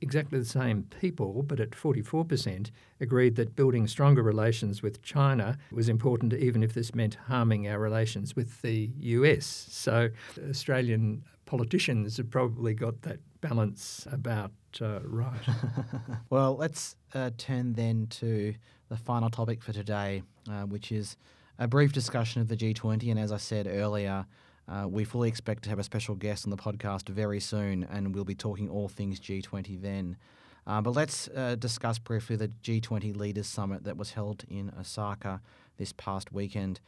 exactly 0.00 0.38
the 0.38 0.44
same 0.44 0.84
people, 1.00 1.42
but 1.42 1.60
at 1.60 1.70
44%, 1.70 2.70
agreed 3.00 3.36
that 3.36 3.56
building 3.56 3.86
stronger 3.86 4.22
relations 4.22 4.82
with 4.82 5.02
China 5.02 5.58
was 5.72 5.88
important, 5.88 6.32
even 6.34 6.62
if 6.62 6.74
this 6.74 6.94
meant 6.94 7.16
harming 7.26 7.68
our 7.68 7.78
relations 7.78 8.36
with 8.36 8.62
the 8.62 8.90
US. 8.98 9.46
So 9.70 10.10
Australian 10.48 11.24
politicians 11.46 12.18
have 12.18 12.30
probably 12.30 12.74
got 12.74 13.02
that 13.02 13.20
balance 13.40 14.06
about 14.10 14.52
uh, 14.80 15.00
right. 15.04 15.40
Well, 16.30 16.56
let's 16.56 16.96
uh, 17.14 17.30
turn 17.38 17.72
then 17.72 18.06
to 18.10 18.54
the 18.88 18.96
final 18.96 19.30
topic 19.30 19.62
for 19.62 19.72
today, 19.72 20.22
uh, 20.50 20.62
which 20.62 20.92
is 20.92 21.16
a 21.58 21.66
brief 21.66 21.92
discussion 21.92 22.42
of 22.42 22.48
the 22.48 22.56
G20. 22.56 23.10
And 23.10 23.18
as 23.18 23.32
I 23.32 23.38
said 23.38 23.66
earlier, 23.66 24.26
uh, 24.68 24.86
we 24.86 25.04
fully 25.04 25.28
expect 25.28 25.64
to 25.64 25.70
have 25.70 25.78
a 25.78 25.82
special 25.84 26.14
guest 26.14 26.46
on 26.46 26.50
the 26.50 26.56
podcast 26.56 27.08
very 27.08 27.40
soon, 27.40 27.84
and 27.84 28.14
we'll 28.14 28.24
be 28.24 28.34
talking 28.34 28.68
all 28.68 28.88
things 28.88 29.18
G20 29.18 29.80
then. 29.80 30.16
Uh, 30.66 30.82
but 30.82 30.90
let's 30.90 31.28
uh, 31.28 31.56
discuss 31.58 31.98
briefly 31.98 32.36
the 32.36 32.48
G20 32.62 33.16
Leaders 33.16 33.46
Summit 33.46 33.84
that 33.84 33.96
was 33.96 34.12
held 34.12 34.44
in 34.50 34.70
Osaka 34.78 35.40
this 35.78 35.92
past 35.92 36.32
weekend. 36.32 36.80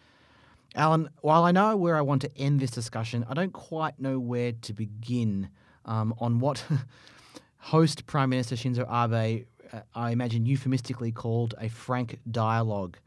Alan, 0.75 1.09
while 1.23 1.45
I 1.45 1.53
know 1.53 1.77
where 1.77 1.97
I 1.97 2.03
want 2.03 2.21
to 2.23 2.39
end 2.39 2.61
this 2.61 2.71
discussion, 2.71 3.25
I 3.29 3.35
don't 3.35 3.53
quite 3.53 3.99
know 3.99 4.19
where 4.19 4.53
to 4.53 4.73
begin 4.75 5.49
um, 5.87 6.15
on 6.19 6.39
what 6.39 6.63
host 7.59 8.07
Prime 8.07 8.29
Minister 8.29 8.55
Shinzo 8.55 8.83
Abe, 8.83 9.47
uh, 9.73 9.81
I 9.95 10.11
imagine, 10.11 10.45
euphemistically 10.45 11.13
called 11.13 11.55
a 11.59 11.69
frank 11.71 12.21
dialogue. 12.31 12.99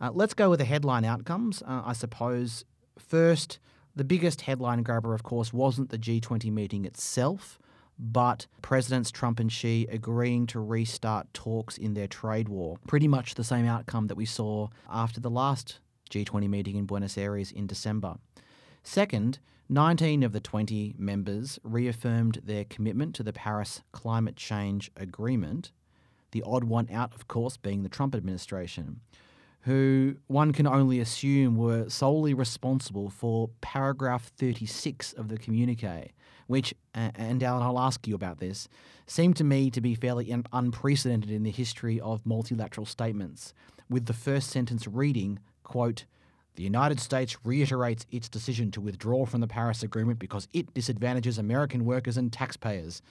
Uh, 0.00 0.10
let's 0.12 0.34
go 0.34 0.48
with 0.48 0.58
the 0.58 0.64
headline 0.64 1.04
outcomes, 1.04 1.62
uh, 1.62 1.82
I 1.84 1.92
suppose. 1.92 2.64
First, 2.98 3.58
the 3.96 4.04
biggest 4.04 4.42
headline 4.42 4.82
grabber, 4.82 5.14
of 5.14 5.22
course, 5.22 5.52
wasn't 5.52 5.90
the 5.90 5.98
G20 5.98 6.50
meeting 6.50 6.84
itself, 6.84 7.58
but 7.98 8.46
Presidents 8.60 9.10
Trump 9.10 9.38
and 9.38 9.52
Xi 9.52 9.86
agreeing 9.90 10.46
to 10.48 10.60
restart 10.60 11.32
talks 11.32 11.78
in 11.78 11.94
their 11.94 12.08
trade 12.08 12.48
war. 12.48 12.78
Pretty 12.86 13.06
much 13.06 13.34
the 13.34 13.44
same 13.44 13.66
outcome 13.66 14.08
that 14.08 14.16
we 14.16 14.26
saw 14.26 14.68
after 14.90 15.20
the 15.20 15.30
last 15.30 15.78
G20 16.10 16.48
meeting 16.48 16.76
in 16.76 16.86
Buenos 16.86 17.16
Aires 17.16 17.52
in 17.52 17.66
December. 17.66 18.16
Second, 18.82 19.38
19 19.68 20.22
of 20.22 20.32
the 20.32 20.40
20 20.40 20.94
members 20.98 21.58
reaffirmed 21.62 22.40
their 22.44 22.64
commitment 22.64 23.14
to 23.14 23.22
the 23.22 23.32
Paris 23.32 23.82
Climate 23.92 24.36
Change 24.36 24.90
Agreement, 24.96 25.72
the 26.32 26.42
odd 26.44 26.64
one 26.64 26.88
out, 26.92 27.14
of 27.14 27.28
course, 27.28 27.56
being 27.56 27.82
the 27.82 27.88
Trump 27.88 28.14
administration, 28.14 29.00
who 29.64 30.14
one 30.26 30.52
can 30.52 30.66
only 30.66 31.00
assume 31.00 31.56
were 31.56 31.88
solely 31.88 32.34
responsible 32.34 33.08
for 33.08 33.48
paragraph 33.62 34.30
36 34.36 35.14
of 35.14 35.28
the 35.28 35.38
communique, 35.38 36.12
which, 36.46 36.74
and 36.94 37.42
Alan, 37.42 37.62
I'll 37.62 37.78
ask 37.78 38.06
you 38.06 38.14
about 38.14 38.40
this, 38.40 38.68
seemed 39.06 39.36
to 39.36 39.44
me 39.44 39.70
to 39.70 39.80
be 39.80 39.94
fairly 39.94 40.30
un- 40.30 40.44
unprecedented 40.52 41.30
in 41.30 41.44
the 41.44 41.50
history 41.50 41.98
of 41.98 42.26
multilateral 42.26 42.84
statements, 42.84 43.54
with 43.88 44.04
the 44.04 44.12
first 44.12 44.50
sentence 44.50 44.86
reading, 44.86 45.38
quote, 45.62 46.04
the 46.56 46.62
United 46.62 47.00
States 47.00 47.36
reiterates 47.42 48.06
its 48.12 48.28
decision 48.28 48.70
to 48.72 48.82
withdraw 48.82 49.24
from 49.24 49.40
the 49.40 49.48
Paris 49.48 49.82
Agreement 49.82 50.18
because 50.18 50.46
it 50.52 50.72
disadvantages 50.74 51.38
American 51.38 51.84
workers 51.84 52.16
and 52.16 52.32
taxpayers. 52.32 53.02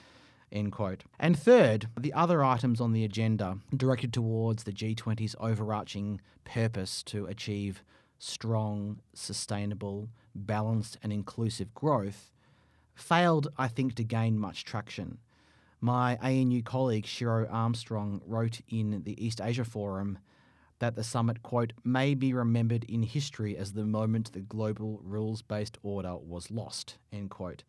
End 0.54 0.72
quote. 0.72 1.04
And 1.20 1.38
third, 1.38 1.88
the 2.00 2.14
other 2.14 2.44
items 2.44 2.80
on 2.80 2.94
the 2.94 3.04
agenda 3.04 3.58
directed 3.76 4.14
towards 4.14 4.64
the 4.64 4.72
G20's 4.72 5.36
overarching 5.40 6.22
purpose 6.46 7.02
to 7.04 7.26
achieve 7.26 7.84
strong, 8.20 9.00
sustainable, 9.16 10.10
balanced, 10.36 11.00
and 11.02 11.12
inclusive 11.12 11.74
growth 11.74 12.32
failed, 12.94 13.48
I 13.58 13.68
think, 13.68 13.96
to 13.96 14.04
gain 14.04 14.38
much 14.38 14.64
traction. 14.64 15.18
My 15.82 16.18
ANU 16.18 16.62
colleague 16.62 17.08
Shiro 17.08 17.48
Armstrong 17.50 18.22
wrote 18.26 18.62
in 18.70 19.02
the 19.04 19.26
East 19.26 19.42
Asia 19.42 19.66
Forum 19.66 20.20
that 20.78 20.96
the 20.96 21.04
summit, 21.04 21.42
quote, 21.42 21.74
may 21.84 22.14
be 22.14 22.32
remembered 22.32 22.84
in 22.84 23.02
history 23.02 23.58
as 23.58 23.74
the 23.74 23.86
moment 23.86 24.32
the 24.34 24.42
global 24.42 25.02
rules 25.04 25.42
based 25.42 25.80
order 25.82 26.16
was 26.16 26.52
lost, 26.52 26.98
end 27.12 27.32
quote. 27.32 27.64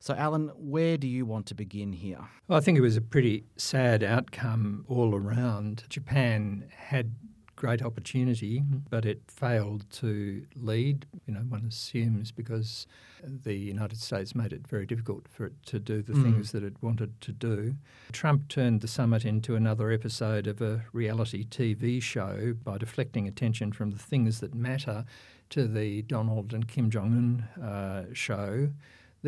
So, 0.00 0.14
Alan, 0.14 0.48
where 0.56 0.96
do 0.96 1.08
you 1.08 1.26
want 1.26 1.46
to 1.46 1.54
begin 1.54 1.92
here? 1.92 2.20
Well, 2.46 2.56
I 2.58 2.60
think 2.60 2.78
it 2.78 2.82
was 2.82 2.96
a 2.96 3.00
pretty 3.00 3.44
sad 3.56 4.02
outcome 4.04 4.84
all 4.88 5.14
around. 5.14 5.84
Japan 5.88 6.64
had 6.76 7.14
great 7.56 7.82
opportunity, 7.82 8.62
but 8.88 9.04
it 9.04 9.20
failed 9.26 9.84
to 9.90 10.46
lead. 10.54 11.04
You 11.26 11.34
know, 11.34 11.40
one 11.40 11.64
assumes 11.66 12.30
because 12.30 12.86
the 13.24 13.54
United 13.54 13.98
States 13.98 14.32
made 14.36 14.52
it 14.52 14.68
very 14.68 14.86
difficult 14.86 15.26
for 15.26 15.44
it 15.46 15.54
to 15.66 15.80
do 15.80 16.00
the 16.00 16.12
Mm. 16.12 16.22
things 16.22 16.52
that 16.52 16.62
it 16.62 16.80
wanted 16.80 17.20
to 17.22 17.32
do. 17.32 17.74
Trump 18.12 18.46
turned 18.46 18.80
the 18.80 18.86
summit 18.86 19.24
into 19.24 19.56
another 19.56 19.90
episode 19.90 20.46
of 20.46 20.62
a 20.62 20.84
reality 20.92 21.44
TV 21.44 21.98
show 22.00 22.54
by 22.62 22.78
deflecting 22.78 23.26
attention 23.26 23.72
from 23.72 23.90
the 23.90 23.98
things 23.98 24.38
that 24.38 24.54
matter 24.54 25.04
to 25.50 25.66
the 25.66 26.02
Donald 26.02 26.54
and 26.54 26.68
Kim 26.68 26.88
Jong 26.90 27.42
Un 27.58 27.62
uh, 27.64 28.04
show 28.12 28.70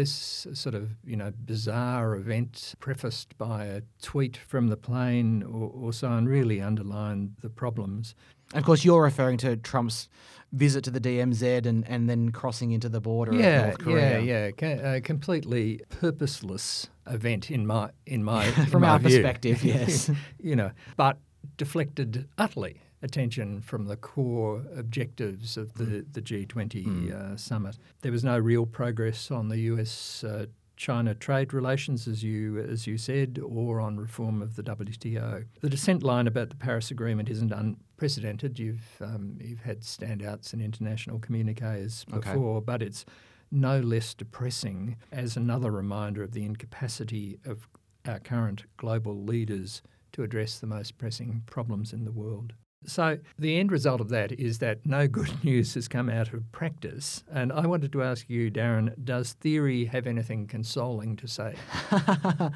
this 0.00 0.46
sort 0.54 0.74
of 0.74 0.88
you 1.04 1.14
know 1.16 1.30
bizarre 1.44 2.14
event 2.16 2.74
prefaced 2.80 3.36
by 3.36 3.64
a 3.66 3.82
tweet 4.00 4.36
from 4.36 4.68
the 4.68 4.76
plane 4.76 5.42
or, 5.42 5.70
or 5.74 5.92
so 5.92 6.08
on 6.08 6.24
really 6.26 6.58
underlined 6.60 7.34
the 7.42 7.50
problems. 7.50 8.14
Of 8.54 8.64
course, 8.64 8.82
you're 8.84 9.02
referring 9.02 9.36
to 9.38 9.56
Trump's 9.56 10.08
visit 10.52 10.82
to 10.84 10.90
the 10.90 11.00
DMZ 11.00 11.66
and, 11.66 11.86
and 11.86 12.08
then 12.10 12.30
crossing 12.30 12.72
into 12.72 12.88
the 12.88 13.00
border 13.00 13.30
of 13.32 13.38
Yeah, 13.38 13.62
North 13.66 13.78
Korea. 13.78 14.20
yeah, 14.20 14.50
yeah. 14.60 14.94
A 14.94 15.00
completely 15.00 15.80
purposeless 15.90 16.88
event 17.06 17.50
in 17.50 17.66
my 17.66 17.90
in 18.06 18.24
my 18.24 18.46
in 18.60 18.66
From 18.66 18.80
my 18.82 18.88
our 18.88 18.98
view. 18.98 19.08
perspective, 19.10 19.62
yes. 19.74 20.10
you 20.42 20.56
know, 20.56 20.70
but 20.96 21.18
deflected 21.58 22.26
utterly 22.38 22.80
attention 23.02 23.60
from 23.60 23.86
the 23.86 23.96
core 23.96 24.62
objectives 24.76 25.56
of 25.56 25.74
the, 25.74 26.04
the 26.12 26.20
G20 26.22 27.12
uh, 27.12 27.36
summit. 27.36 27.78
There 28.02 28.12
was 28.12 28.24
no 28.24 28.38
real 28.38 28.66
progress 28.66 29.30
on 29.30 29.48
the 29.48 29.58
US 29.60 30.24
uh, 30.24 30.46
China 30.76 31.14
trade 31.14 31.52
relations, 31.52 32.08
as 32.08 32.22
you 32.22 32.58
as 32.58 32.86
you 32.86 32.96
said, 32.96 33.38
or 33.44 33.80
on 33.80 33.98
reform 33.98 34.40
of 34.40 34.56
the 34.56 34.62
WTO. 34.62 35.44
The 35.60 35.68
dissent 35.68 36.02
line 36.02 36.26
about 36.26 36.48
the 36.48 36.56
Paris 36.56 36.90
Agreement 36.90 37.28
isn't 37.28 37.52
unprecedented. 37.52 38.58
You've 38.58 38.96
um, 39.00 39.36
you've 39.40 39.60
had 39.60 39.82
standouts 39.82 40.54
in 40.54 40.60
international 40.62 41.18
communiques 41.18 42.06
Okay. 42.10 42.18
before, 42.32 42.62
but 42.62 42.82
it's 42.82 43.04
no 43.50 43.78
less 43.80 44.14
depressing 44.14 44.96
as 45.12 45.36
another 45.36 45.70
reminder 45.70 46.22
of 46.22 46.32
the 46.32 46.44
incapacity 46.46 47.38
of 47.44 47.68
our 48.06 48.18
current 48.20 48.64
global 48.78 49.22
leaders 49.22 49.82
to 50.12 50.22
address 50.22 50.58
the 50.58 50.66
most 50.66 50.96
pressing 50.96 51.42
problems 51.44 51.92
in 51.92 52.04
the 52.04 52.12
world. 52.12 52.54
So, 52.86 53.18
the 53.38 53.58
end 53.58 53.70
result 53.70 54.00
of 54.00 54.08
that 54.08 54.32
is 54.32 54.58
that 54.58 54.86
no 54.86 55.06
good 55.06 55.32
news 55.44 55.74
has 55.74 55.86
come 55.86 56.08
out 56.08 56.32
of 56.32 56.50
practice. 56.52 57.22
And 57.30 57.52
I 57.52 57.66
wanted 57.66 57.92
to 57.92 58.02
ask 58.02 58.28
you, 58.28 58.50
Darren, 58.50 58.94
does 59.04 59.34
theory 59.34 59.84
have 59.86 60.06
anything 60.06 60.46
consoling 60.46 61.16
to 61.16 61.28
say? 61.28 61.54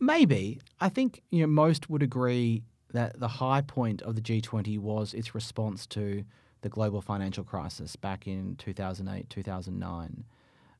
Maybe. 0.00 0.60
I 0.80 0.88
think 0.88 1.22
you 1.30 1.40
know 1.40 1.46
most 1.46 1.88
would 1.90 2.02
agree 2.02 2.62
that 2.92 3.18
the 3.20 3.28
high 3.28 3.60
point 3.60 4.02
of 4.02 4.14
the 4.14 4.20
G20 4.20 4.78
was 4.78 5.12
its 5.12 5.34
response 5.34 5.86
to 5.88 6.24
the 6.62 6.68
global 6.68 7.00
financial 7.00 7.44
crisis 7.44 7.96
back 7.96 8.26
in 8.26 8.56
2008, 8.56 9.28
2009. 9.28 10.24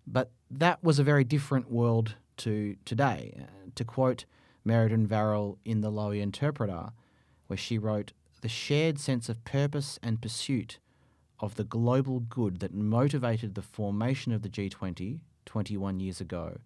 But 0.06 0.30
that 0.50 0.82
was 0.82 0.98
a 0.98 1.04
very 1.04 1.24
different 1.24 1.70
world 1.70 2.14
to 2.38 2.76
today. 2.84 3.46
To 3.74 3.84
quote 3.84 4.24
Merriden 4.64 5.06
Varrall 5.06 5.58
in 5.64 5.80
The 5.80 5.90
Lowy 5.90 6.20
Interpreter, 6.20 6.90
where 7.46 7.56
she 7.56 7.78
wrote, 7.78 8.12
The 8.42 8.48
shared 8.48 8.98
sense 8.98 9.28
of 9.28 9.44
purpose 9.44 9.98
and 10.02 10.20
pursuit 10.20 10.78
of 11.40 11.56
the 11.56 11.64
global 11.64 12.20
good 12.20 12.60
that 12.60 12.74
motivated 12.74 13.54
the 13.54 13.62
formation 13.62 14.32
of 14.32 14.42
the 14.42 14.48
G20 14.48 15.20
21 15.44 16.00
years 16.00 16.20
ago 16.20 16.58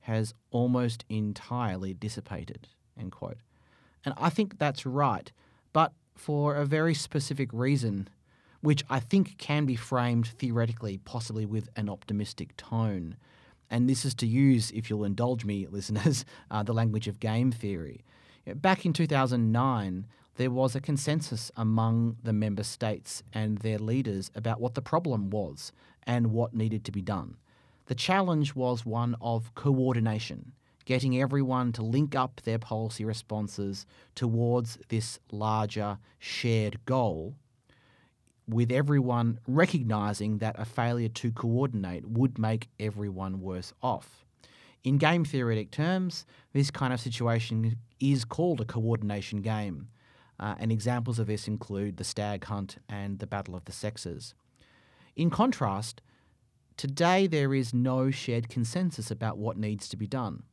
has 0.00 0.34
almost 0.50 1.04
entirely 1.08 1.92
dissipated. 1.92 2.68
End 2.98 3.12
quote. 3.12 3.38
And 4.04 4.14
I 4.16 4.30
think 4.30 4.58
that's 4.58 4.86
right, 4.86 5.30
but 5.72 5.92
for 6.14 6.56
a 6.56 6.64
very 6.64 6.94
specific 6.94 7.50
reason, 7.52 8.08
which 8.60 8.84
I 8.88 9.00
think 9.00 9.38
can 9.38 9.66
be 9.66 9.76
framed 9.76 10.28
theoretically, 10.28 10.98
possibly 10.98 11.46
with 11.46 11.68
an 11.76 11.88
optimistic 11.88 12.56
tone. 12.56 13.16
And 13.70 13.88
this 13.88 14.04
is 14.04 14.14
to 14.16 14.26
use, 14.26 14.70
if 14.70 14.88
you'll 14.88 15.04
indulge 15.04 15.44
me, 15.44 15.66
listeners, 15.70 16.24
uh, 16.50 16.62
the 16.62 16.72
language 16.72 17.08
of 17.08 17.20
game 17.20 17.52
theory. 17.52 18.04
Back 18.46 18.86
in 18.86 18.94
2009, 18.94 20.06
there 20.38 20.50
was 20.52 20.76
a 20.76 20.80
consensus 20.80 21.50
among 21.56 22.16
the 22.22 22.32
member 22.32 22.62
states 22.62 23.24
and 23.32 23.58
their 23.58 23.76
leaders 23.78 24.30
about 24.36 24.60
what 24.60 24.74
the 24.74 24.80
problem 24.80 25.30
was 25.30 25.72
and 26.04 26.28
what 26.28 26.54
needed 26.54 26.84
to 26.84 26.92
be 26.92 27.02
done. 27.02 27.36
The 27.86 27.96
challenge 27.96 28.54
was 28.54 28.86
one 28.86 29.16
of 29.20 29.52
coordination, 29.56 30.52
getting 30.84 31.20
everyone 31.20 31.72
to 31.72 31.82
link 31.82 32.14
up 32.14 32.40
their 32.44 32.60
policy 32.60 33.04
responses 33.04 33.84
towards 34.14 34.78
this 34.90 35.18
larger 35.32 35.98
shared 36.20 36.84
goal, 36.86 37.34
with 38.46 38.70
everyone 38.70 39.40
recognising 39.48 40.38
that 40.38 40.54
a 40.56 40.64
failure 40.64 41.08
to 41.08 41.32
coordinate 41.32 42.06
would 42.06 42.38
make 42.38 42.68
everyone 42.78 43.40
worse 43.40 43.72
off. 43.82 44.24
In 44.84 44.98
game 44.98 45.24
theoretic 45.24 45.72
terms, 45.72 46.24
this 46.52 46.70
kind 46.70 46.92
of 46.92 47.00
situation 47.00 47.76
is 47.98 48.24
called 48.24 48.60
a 48.60 48.64
coordination 48.64 49.42
game, 49.42 49.88
uh, 50.40 50.54
and 50.58 50.70
examples 50.70 51.18
of 51.18 51.26
this 51.26 51.48
include 51.48 51.96
the 51.96 52.04
stag 52.04 52.44
hunt 52.44 52.76
and 52.88 53.18
the 53.18 53.26
battle 53.26 53.56
of 53.56 53.64
the 53.64 53.72
sexes. 53.72 54.34
In 55.16 55.30
contrast, 55.30 56.00
today 56.76 57.26
there 57.26 57.54
is 57.54 57.74
no 57.74 58.10
shared 58.10 58.48
consensus 58.48 59.10
about 59.10 59.38
what 59.38 59.56
needs 59.56 59.88
to 59.88 59.96
be 59.96 60.06
done. 60.06 60.44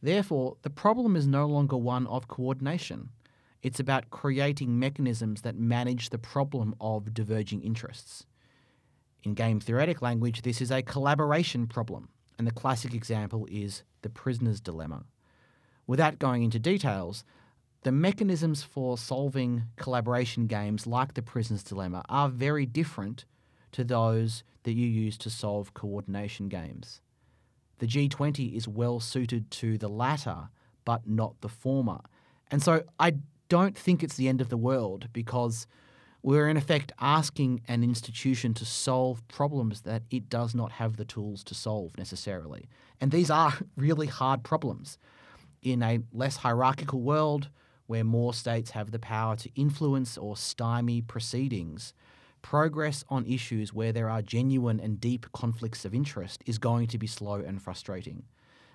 Therefore, 0.00 0.56
the 0.62 0.70
problem 0.70 1.16
is 1.16 1.26
no 1.26 1.46
longer 1.46 1.76
one 1.76 2.06
of 2.06 2.28
coordination. 2.28 3.10
It's 3.62 3.78
about 3.78 4.10
creating 4.10 4.78
mechanisms 4.78 5.42
that 5.42 5.56
manage 5.56 6.10
the 6.10 6.18
problem 6.18 6.74
of 6.80 7.14
diverging 7.14 7.62
interests. 7.62 8.26
In 9.22 9.34
game 9.34 9.60
theoretic 9.60 10.02
language, 10.02 10.42
this 10.42 10.60
is 10.60 10.72
a 10.72 10.82
collaboration 10.82 11.68
problem, 11.68 12.08
and 12.38 12.46
the 12.46 12.52
classic 12.52 12.92
example 12.92 13.46
is 13.48 13.84
the 14.02 14.10
prisoner's 14.10 14.60
dilemma. 14.60 15.04
Without 15.86 16.18
going 16.18 16.42
into 16.42 16.58
details, 16.58 17.24
the 17.82 17.92
mechanisms 17.92 18.62
for 18.62 18.96
solving 18.96 19.64
collaboration 19.76 20.46
games 20.46 20.86
like 20.86 21.14
the 21.14 21.22
prisoner's 21.22 21.64
dilemma 21.64 22.04
are 22.08 22.28
very 22.28 22.64
different 22.64 23.24
to 23.72 23.82
those 23.82 24.44
that 24.62 24.72
you 24.72 24.86
use 24.86 25.18
to 25.18 25.30
solve 25.30 25.74
coordination 25.74 26.48
games. 26.48 27.00
The 27.78 27.86
G20 27.86 28.54
is 28.54 28.68
well 28.68 29.00
suited 29.00 29.50
to 29.52 29.76
the 29.78 29.88
latter, 29.88 30.48
but 30.84 31.08
not 31.08 31.40
the 31.40 31.48
former. 31.48 32.00
And 32.50 32.62
so 32.62 32.84
I 33.00 33.14
don't 33.48 33.76
think 33.76 34.02
it's 34.02 34.14
the 34.14 34.28
end 34.28 34.40
of 34.40 34.48
the 34.48 34.56
world 34.56 35.08
because 35.12 35.66
we're 36.22 36.48
in 36.48 36.56
effect 36.56 36.92
asking 37.00 37.62
an 37.66 37.82
institution 37.82 38.54
to 38.54 38.64
solve 38.64 39.26
problems 39.26 39.80
that 39.80 40.02
it 40.10 40.28
does 40.28 40.54
not 40.54 40.72
have 40.72 40.96
the 40.96 41.04
tools 41.04 41.42
to 41.44 41.54
solve 41.54 41.98
necessarily. 41.98 42.68
And 43.00 43.10
these 43.10 43.30
are 43.30 43.54
really 43.76 44.06
hard 44.06 44.44
problems. 44.44 44.98
In 45.62 45.82
a 45.82 46.00
less 46.12 46.36
hierarchical 46.36 47.00
world, 47.00 47.48
where 47.92 48.02
more 48.02 48.32
states 48.32 48.70
have 48.70 48.90
the 48.90 48.98
power 48.98 49.36
to 49.36 49.50
influence 49.54 50.16
or 50.16 50.34
stymie 50.34 51.02
proceedings, 51.02 51.92
progress 52.40 53.04
on 53.10 53.26
issues 53.26 53.74
where 53.74 53.92
there 53.92 54.08
are 54.08 54.22
genuine 54.22 54.80
and 54.80 54.98
deep 54.98 55.26
conflicts 55.32 55.84
of 55.84 55.94
interest 55.94 56.42
is 56.46 56.56
going 56.56 56.86
to 56.86 56.96
be 56.96 57.06
slow 57.06 57.34
and 57.34 57.60
frustrating. 57.60 58.22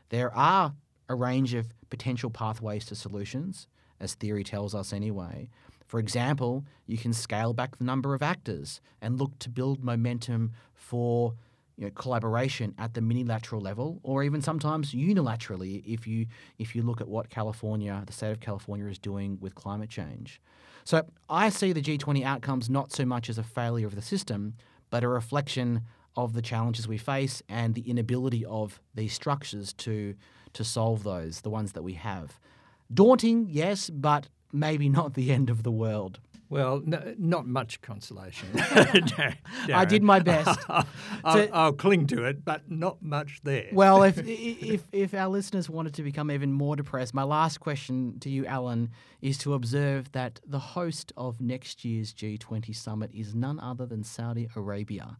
There 0.09 0.31
are 0.35 0.75
a 1.09 1.15
range 1.15 1.55
of 1.55 1.73
potential 1.89 2.29
pathways 2.29 2.85
to 2.85 2.95
solutions, 2.95 3.67
as 3.99 4.13
theory 4.13 4.43
tells 4.43 4.75
us 4.75 4.93
anyway. 4.93 5.49
For 5.87 5.99
example, 5.99 6.63
you 6.85 6.99
can 6.99 7.11
scale 7.11 7.53
back 7.53 7.79
the 7.79 7.85
number 7.85 8.13
of 8.13 8.21
actors 8.21 8.81
and 9.01 9.17
look 9.17 9.39
to 9.39 9.49
build 9.49 9.83
momentum 9.83 10.51
for 10.75 11.33
you 11.77 11.85
know, 11.85 11.91
collaboration 11.91 12.73
at 12.77 12.93
the 12.95 13.01
minilateral 13.01 13.61
level, 13.61 13.99
or 14.03 14.23
even 14.23 14.41
sometimes 14.41 14.93
unilaterally, 14.93 15.83
if 15.85 16.07
you 16.07 16.25
if 16.57 16.75
you 16.75 16.81
look 16.81 16.99
at 17.01 17.07
what 17.07 17.29
California, 17.29 18.03
the 18.05 18.13
state 18.13 18.31
of 18.31 18.39
California, 18.39 18.87
is 18.87 18.97
doing 18.97 19.37
with 19.39 19.55
climate 19.55 19.89
change. 19.89 20.41
So 20.83 21.05
I 21.29 21.49
see 21.49 21.73
the 21.73 21.81
G20 21.81 22.23
outcomes 22.23 22.69
not 22.69 22.91
so 22.91 23.05
much 23.05 23.29
as 23.29 23.37
a 23.37 23.43
failure 23.43 23.87
of 23.87 23.95
the 23.95 24.01
system, 24.01 24.55
but 24.89 25.03
a 25.03 25.07
reflection 25.07 25.81
of 26.15 26.33
the 26.33 26.41
challenges 26.41 26.87
we 26.87 26.97
face 26.97 27.43
and 27.47 27.75
the 27.75 27.87
inability 27.87 28.43
of 28.45 28.81
these 28.95 29.13
structures 29.13 29.73
to 29.73 30.15
to 30.53 30.63
solve 30.63 31.03
those, 31.03 31.41
the 31.41 31.49
ones 31.49 31.73
that 31.73 31.83
we 31.83 31.93
have. 31.93 32.39
Daunting, 32.91 33.47
yes, 33.49 33.91
but 33.91 34.29
maybe 34.51 34.89
not 34.89 35.13
the 35.13 35.31
end 35.31 35.49
of 35.49 35.61
the 35.61 35.71
world. 35.71 36.19
Well, 36.49 36.81
no, 36.85 37.13
not 37.17 37.45
much 37.45 37.81
consolation. 37.81 38.49
I 38.55 39.85
did 39.85 40.01
my 40.01 40.19
best. 40.19 40.59
I'll, 40.69 41.49
I'll, 41.53 41.73
cling 41.73 42.07
to 42.07 42.23
it, 42.23 42.45
but 42.45 42.71
not 42.71 43.01
much 43.01 43.41
there. 43.43 43.67
well, 43.73 44.03
if, 44.03 44.17
if 44.25 44.87
if 44.91 45.13
our 45.13 45.27
listeners 45.27 45.69
wanted 45.69 45.93
to 45.95 46.03
become 46.03 46.31
even 46.31 46.53
more 46.53 46.75
depressed, 46.75 47.13
my 47.13 47.23
last 47.23 47.59
question 47.59 48.19
to 48.19 48.29
you, 48.29 48.45
Alan, 48.45 48.91
is 49.21 49.37
to 49.39 49.53
observe 49.53 50.11
that 50.13 50.39
the 50.45 50.59
host 50.59 51.11
of 51.17 51.41
next 51.41 51.83
year's 51.83 52.13
G20 52.13 52.73
summit 52.73 53.11
is 53.13 53.35
none 53.35 53.59
other 53.59 53.85
than 53.85 54.03
Saudi 54.03 54.47
Arabia. 54.55 55.17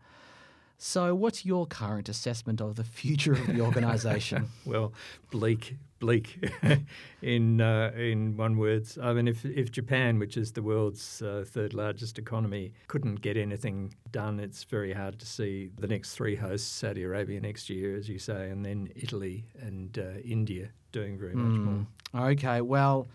So, 0.80 1.16
what's 1.16 1.44
your 1.44 1.66
current 1.66 2.08
assessment 2.08 2.62
of 2.62 2.76
the 2.76 2.84
future 2.84 3.34
of 3.34 3.48
the 3.48 3.62
organisation? 3.62 4.50
well, 4.66 4.94
bleak, 5.32 5.76
bleak, 5.98 6.40
in 7.24 7.60
uh, 7.62 7.92
in 7.98 8.38
one 8.38 8.58
words. 8.58 8.96
I 9.02 9.13
mean, 9.13 9.28
if 9.28 9.44
if 9.44 9.72
Japan, 9.72 10.20
which 10.20 10.38
is 10.38 10.52
the 10.52 10.62
world's 10.62 11.24
uh, 11.24 11.46
third 11.48 11.74
largest 11.74 12.20
economy, 12.20 12.74
couldn't 12.88 13.22
get 13.22 13.38
anything 13.38 13.96
done, 14.12 14.40
it's 14.40 14.66
very 14.66 14.94
hard 14.94 15.18
to 15.18 15.26
see 15.26 15.72
the 15.80 15.88
next 15.88 16.13
three 16.13 16.36
hosts: 16.36 16.68
Saudi 16.68 17.02
Arabia 17.02 17.42
next 17.42 17.72
year, 17.72 17.96
as 17.96 18.08
you 18.08 18.20
say, 18.20 18.52
and 18.52 18.63
then 18.63 18.90
Italy 18.96 19.46
and 19.60 19.98
uh, 19.98 20.20
India 20.24 20.70
doing 20.92 21.18
very 21.18 21.34
much 21.34 21.60
mm. 21.60 21.88
more. 22.13 22.32
Okay, 22.32 22.62
well. 22.62 23.08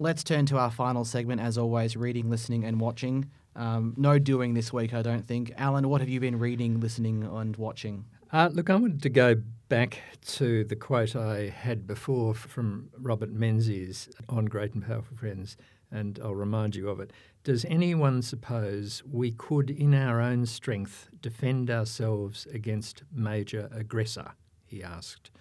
Let's 0.00 0.22
turn 0.22 0.46
to 0.46 0.58
our 0.58 0.70
final 0.70 1.04
segment, 1.04 1.40
as 1.40 1.58
always 1.58 1.96
reading, 1.96 2.30
listening, 2.30 2.62
and 2.62 2.80
watching. 2.80 3.28
Um, 3.58 3.92
no 3.96 4.20
doing 4.20 4.54
this 4.54 4.72
week, 4.72 4.94
I 4.94 5.02
don't 5.02 5.26
think. 5.26 5.52
Alan, 5.56 5.88
what 5.88 6.00
have 6.00 6.08
you 6.08 6.20
been 6.20 6.38
reading, 6.38 6.78
listening, 6.78 7.24
and 7.24 7.56
watching? 7.56 8.04
Uh, 8.32 8.48
look, 8.52 8.70
I 8.70 8.76
wanted 8.76 9.02
to 9.02 9.08
go 9.08 9.34
back 9.68 10.00
to 10.26 10.62
the 10.62 10.76
quote 10.76 11.16
I 11.16 11.48
had 11.48 11.84
before 11.84 12.34
from 12.34 12.88
Robert 12.96 13.32
Menzies 13.32 14.08
on 14.28 14.44
Great 14.44 14.74
and 14.74 14.86
Powerful 14.86 15.16
Friends, 15.16 15.56
and 15.90 16.20
I'll 16.22 16.36
remind 16.36 16.76
you 16.76 16.88
of 16.88 17.00
it. 17.00 17.12
Does 17.42 17.64
anyone 17.64 18.22
suppose 18.22 19.02
we 19.10 19.32
could, 19.32 19.70
in 19.70 19.92
our 19.92 20.20
own 20.20 20.46
strength, 20.46 21.08
defend 21.20 21.68
ourselves 21.68 22.46
against 22.52 23.02
major 23.12 23.68
aggressor? 23.72 24.34
He 24.66 24.84
asked. 24.84 25.32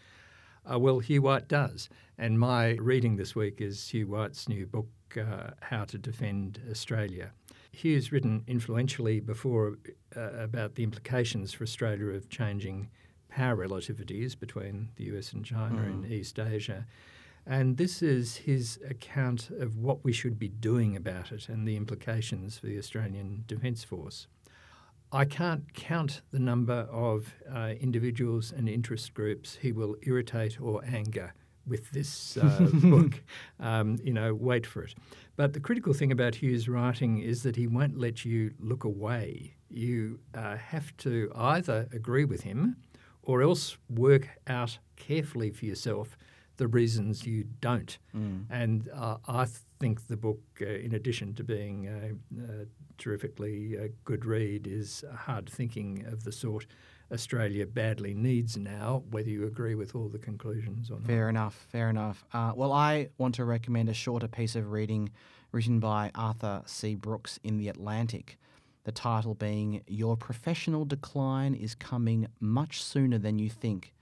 Uh, 0.66 0.80
well, 0.80 1.00
Hugh 1.00 1.22
White 1.22 1.48
does. 1.48 1.88
And 2.18 2.40
my 2.40 2.72
reading 2.80 3.18
this 3.18 3.36
week 3.36 3.62
is 3.62 3.90
Hugh 3.90 4.08
White's 4.08 4.50
new 4.50 4.66
book, 4.66 4.90
uh, 5.16 5.52
How 5.62 5.86
to 5.86 6.00
Defend 6.00 6.60
Australia. 6.72 7.32
Hugh's 7.78 8.12
written 8.12 8.44
influentially 8.48 9.20
before 9.20 9.78
uh, 10.16 10.32
about 10.34 10.76
the 10.76 10.84
implications 10.84 11.54
for 11.54 11.63
Australia 11.63 12.08
of 12.08 12.30
changing 12.30 12.90
power 13.30 13.56
relativities 13.56 14.38
between 14.38 14.90
the 14.96 15.06
US 15.16 15.34
and 15.34 15.46
China 15.46 15.82
mm. 15.82 16.06
in 16.06 16.12
East 16.12 16.40
Asia. 16.40 16.86
And 17.46 17.78
this 17.78 18.02
is 18.02 18.38
his 18.38 18.80
account 18.90 19.50
of 19.52 19.78
what 19.78 20.04
we 20.04 20.12
should 20.12 20.38
be 20.38 20.50
doing 20.50 20.96
about 20.96 21.32
it 21.32 21.48
and 21.48 21.67
the 21.67 21.78
implications 21.78 22.58
for 22.58 22.65
the 22.65 22.78
Australian 22.78 23.44
Defence 23.48 23.84
Force. 23.84 24.28
I 25.12 25.23
can't 25.23 25.73
count 25.73 26.21
the 26.32 26.40
number 26.40 26.88
of 26.92 27.34
uh, 27.50 27.73
individuals 27.80 28.52
and 28.52 28.67
interest 28.67 29.13
groups 29.13 29.60
he 29.62 29.71
will 29.71 29.96
irritate 30.02 30.60
or 30.60 30.84
anger 30.84 31.34
with 31.68 31.92
this 31.92 32.38
uh, 32.38 32.70
book. 32.74 33.22
Um, 33.60 33.98
you 34.04 34.13
know, 34.13 34.34
wait 34.34 34.65
for 34.65 34.84
it. 34.84 34.96
But 35.36 35.54
the 35.54 35.60
critical 35.60 35.94
thing 35.94 36.12
about 36.12 36.36
Hugh's 36.36 36.68
writing 36.68 37.20
is 37.20 37.44
that 37.44 37.56
he 37.56 37.68
won't 37.68 37.98
let 37.98 38.26
you 38.26 38.54
look 38.60 38.84
away. 38.84 39.56
You 39.70 40.20
uh, 40.34 40.58
have 40.58 40.96
to 40.98 41.32
either 41.36 41.88
agree 41.92 42.26
with 42.26 42.42
him 42.42 42.78
or 43.22 43.42
else 43.42 43.78
work 43.90 44.30
out 44.48 44.80
carefully 44.96 45.52
for 45.52 45.65
yourself 45.65 46.18
the 46.58 46.68
reasons 46.68 47.26
you 47.26 47.46
don't. 47.62 47.98
Mm. 48.15 48.46
And 48.50 48.90
uh, 48.94 49.18
I 49.28 49.48
think 49.80 50.08
the 50.08 50.18
book, 50.18 50.42
uh, 50.62 50.65
in 50.65 50.94
addition 50.94 51.34
to 51.36 51.44
being 51.44 51.88
uh, 51.88 52.42
uh, 52.44 52.65
terrifically 52.98 53.78
uh, 53.78 53.88
good 54.06 54.26
read, 54.26 54.68
is 54.68 55.04
hard 55.15 55.50
thinking 55.50 56.06
of 56.08 56.24
the 56.24 56.32
sort 56.32 56.65
Australia 57.12 57.66
badly 57.66 58.14
needs 58.14 58.58
now, 58.58 59.04
whether 59.12 59.30
you 59.30 59.46
agree 59.46 59.76
with 59.76 59.96
all 59.96 60.10
the 60.10 60.18
conclusions 60.18 60.90
or 60.90 60.96
not. 60.96 61.06
Fair 61.08 61.30
enough, 61.30 61.66
fair 61.72 61.90
enough. 61.90 62.26
Uh, 62.34 62.52
well, 62.56 62.74
I 62.74 63.10
want 63.18 63.36
to 63.36 63.46
recommend 63.46 63.90
a 63.90 63.94
shorter 63.94 64.28
piece 64.28 64.56
of 64.56 64.72
reading 64.72 65.12
written 65.52 65.80
by 65.80 66.12
Arthur 66.14 66.62
C. 66.66 66.96
Brooks 66.96 67.40
in 67.44 67.58
The 67.58 67.70
Atlantic. 67.70 68.38
The 68.84 68.92
title 68.92 69.36
being 69.36 69.82
Your 69.88 70.18
Professional 70.18 70.86
Decline 70.86 71.54
is 71.54 71.76
Coming 71.76 72.28
Much 72.40 72.82
Sooner 72.82 73.18
Than 73.18 73.40
You 73.40 73.50
Think. 73.50 73.94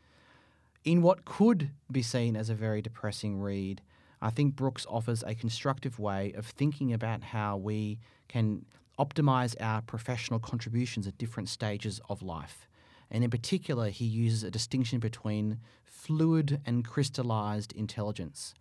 In 0.84 1.02
what 1.02 1.26
could 1.26 1.72
be 1.92 2.02
seen 2.02 2.36
as 2.36 2.50
a 2.50 2.56
very 2.56 2.82
depressing 2.82 3.40
read, 3.40 3.82
I 4.22 4.30
think 4.30 4.56
Brooks 4.56 4.86
offers 4.90 5.24
a 5.24 5.36
constructive 5.36 6.00
way 6.00 6.34
of 6.36 6.46
thinking 6.46 6.94
about 6.94 7.24
how 7.24 7.58
we 7.58 8.00
can 8.28 8.66
optimize 9.00 9.56
our 9.60 9.82
professional 9.82 10.40
contributions 10.40 11.08
at 11.08 11.18
different 11.18 11.50
stages 11.50 12.00
of 12.10 12.22
life. 12.22 12.68
And 13.12 13.24
in 13.24 13.30
particular, 13.30 13.90
he 13.90 14.06
uses 14.06 14.44
a 14.44 14.52
distinction 14.52 15.00
between 15.00 15.60
fluid 15.84 16.62
and 16.66 16.86
crystallized 16.86 17.72
intelligence. 17.74 18.54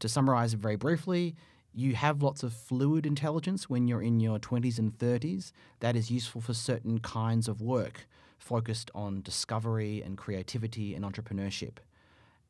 To 0.00 0.08
summarize 0.08 0.54
very 0.54 0.76
briefly, 0.76 1.34
you 1.74 1.94
have 1.94 2.22
lots 2.22 2.42
of 2.42 2.52
fluid 2.52 3.04
intelligence 3.04 3.68
when 3.68 3.88
you're 3.88 4.02
in 4.02 4.20
your 4.20 4.38
20s 4.38 4.78
and 4.78 4.96
30s. 4.96 5.50
That 5.80 5.96
is 5.96 6.10
useful 6.10 6.40
for 6.40 6.54
certain 6.54 7.00
kinds 7.00 7.48
of 7.48 7.60
work 7.60 8.06
focused 8.38 8.90
on 8.94 9.22
discovery 9.22 10.02
and 10.02 10.16
creativity 10.16 10.94
and 10.94 11.04
entrepreneurship. 11.04 11.78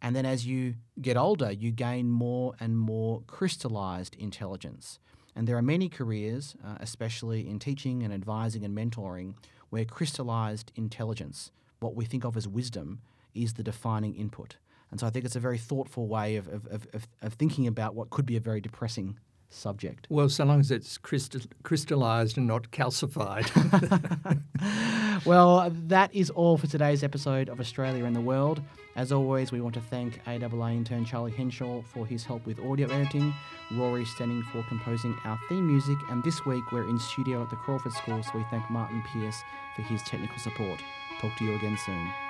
And 0.02 0.14
then 0.14 0.26
as 0.26 0.46
you 0.46 0.74
get 1.00 1.16
older, 1.16 1.50
you 1.50 1.70
gain 1.70 2.10
more 2.10 2.54
and 2.60 2.76
more 2.76 3.22
crystallized 3.26 4.14
intelligence. 4.16 4.98
And 5.34 5.46
there 5.48 5.56
are 5.56 5.62
many 5.62 5.88
careers, 5.88 6.54
uh, 6.64 6.76
especially 6.80 7.48
in 7.48 7.58
teaching 7.58 8.02
and 8.02 8.12
advising 8.12 8.64
and 8.64 8.76
mentoring, 8.76 9.34
where 9.74 9.84
crystallized 9.84 10.70
intelligence, 10.76 11.50
what 11.80 11.96
we 11.96 12.04
think 12.04 12.24
of 12.24 12.36
as 12.36 12.46
wisdom, 12.46 13.00
is 13.34 13.54
the 13.54 13.62
defining 13.64 14.14
input. 14.14 14.56
And 14.92 15.00
so 15.00 15.06
I 15.08 15.10
think 15.10 15.24
it's 15.24 15.34
a 15.34 15.40
very 15.40 15.58
thoughtful 15.58 16.06
way 16.06 16.36
of, 16.36 16.46
of, 16.46 16.86
of, 16.92 17.08
of 17.20 17.32
thinking 17.32 17.66
about 17.66 17.96
what 17.96 18.08
could 18.08 18.24
be 18.24 18.36
a 18.36 18.40
very 18.40 18.60
depressing 18.60 19.18
subject. 19.50 20.06
Well, 20.08 20.28
so 20.28 20.44
long 20.44 20.60
as 20.60 20.70
it's 20.70 20.96
crystal, 20.96 21.40
crystallized 21.64 22.38
and 22.38 22.46
not 22.46 22.70
calcified. 22.70 23.50
well, 25.26 25.72
that 25.86 26.14
is 26.14 26.30
all 26.30 26.58
for 26.58 26.66
today's 26.66 27.02
episode 27.02 27.48
of 27.48 27.60
Australia 27.60 28.04
and 28.04 28.14
the 28.14 28.20
World. 28.20 28.60
As 28.96 29.10
always, 29.10 29.50
we 29.52 29.60
want 29.60 29.74
to 29.74 29.80
thank 29.80 30.22
AAA 30.24 30.76
intern 30.76 31.04
Charlie 31.04 31.32
Henshaw 31.32 31.82
for 31.82 32.06
his 32.06 32.24
help 32.24 32.46
with 32.46 32.60
audio 32.60 32.88
editing, 32.88 33.34
Rory 33.72 34.04
Stenning 34.04 34.42
for 34.52 34.62
composing 34.68 35.16
our 35.24 35.38
theme 35.48 35.66
music, 35.66 35.98
and 36.10 36.22
this 36.22 36.44
week 36.44 36.62
we're 36.72 36.88
in 36.88 36.98
studio 36.98 37.42
at 37.42 37.50
the 37.50 37.56
Crawford 37.56 37.92
School, 37.92 38.22
so 38.22 38.30
we 38.34 38.44
thank 38.50 38.68
Martin 38.70 39.02
Pierce 39.12 39.42
for 39.74 39.82
his 39.82 40.02
technical 40.02 40.38
support. 40.38 40.80
Talk 41.20 41.36
to 41.38 41.44
you 41.44 41.56
again 41.56 41.76
soon. 41.84 42.23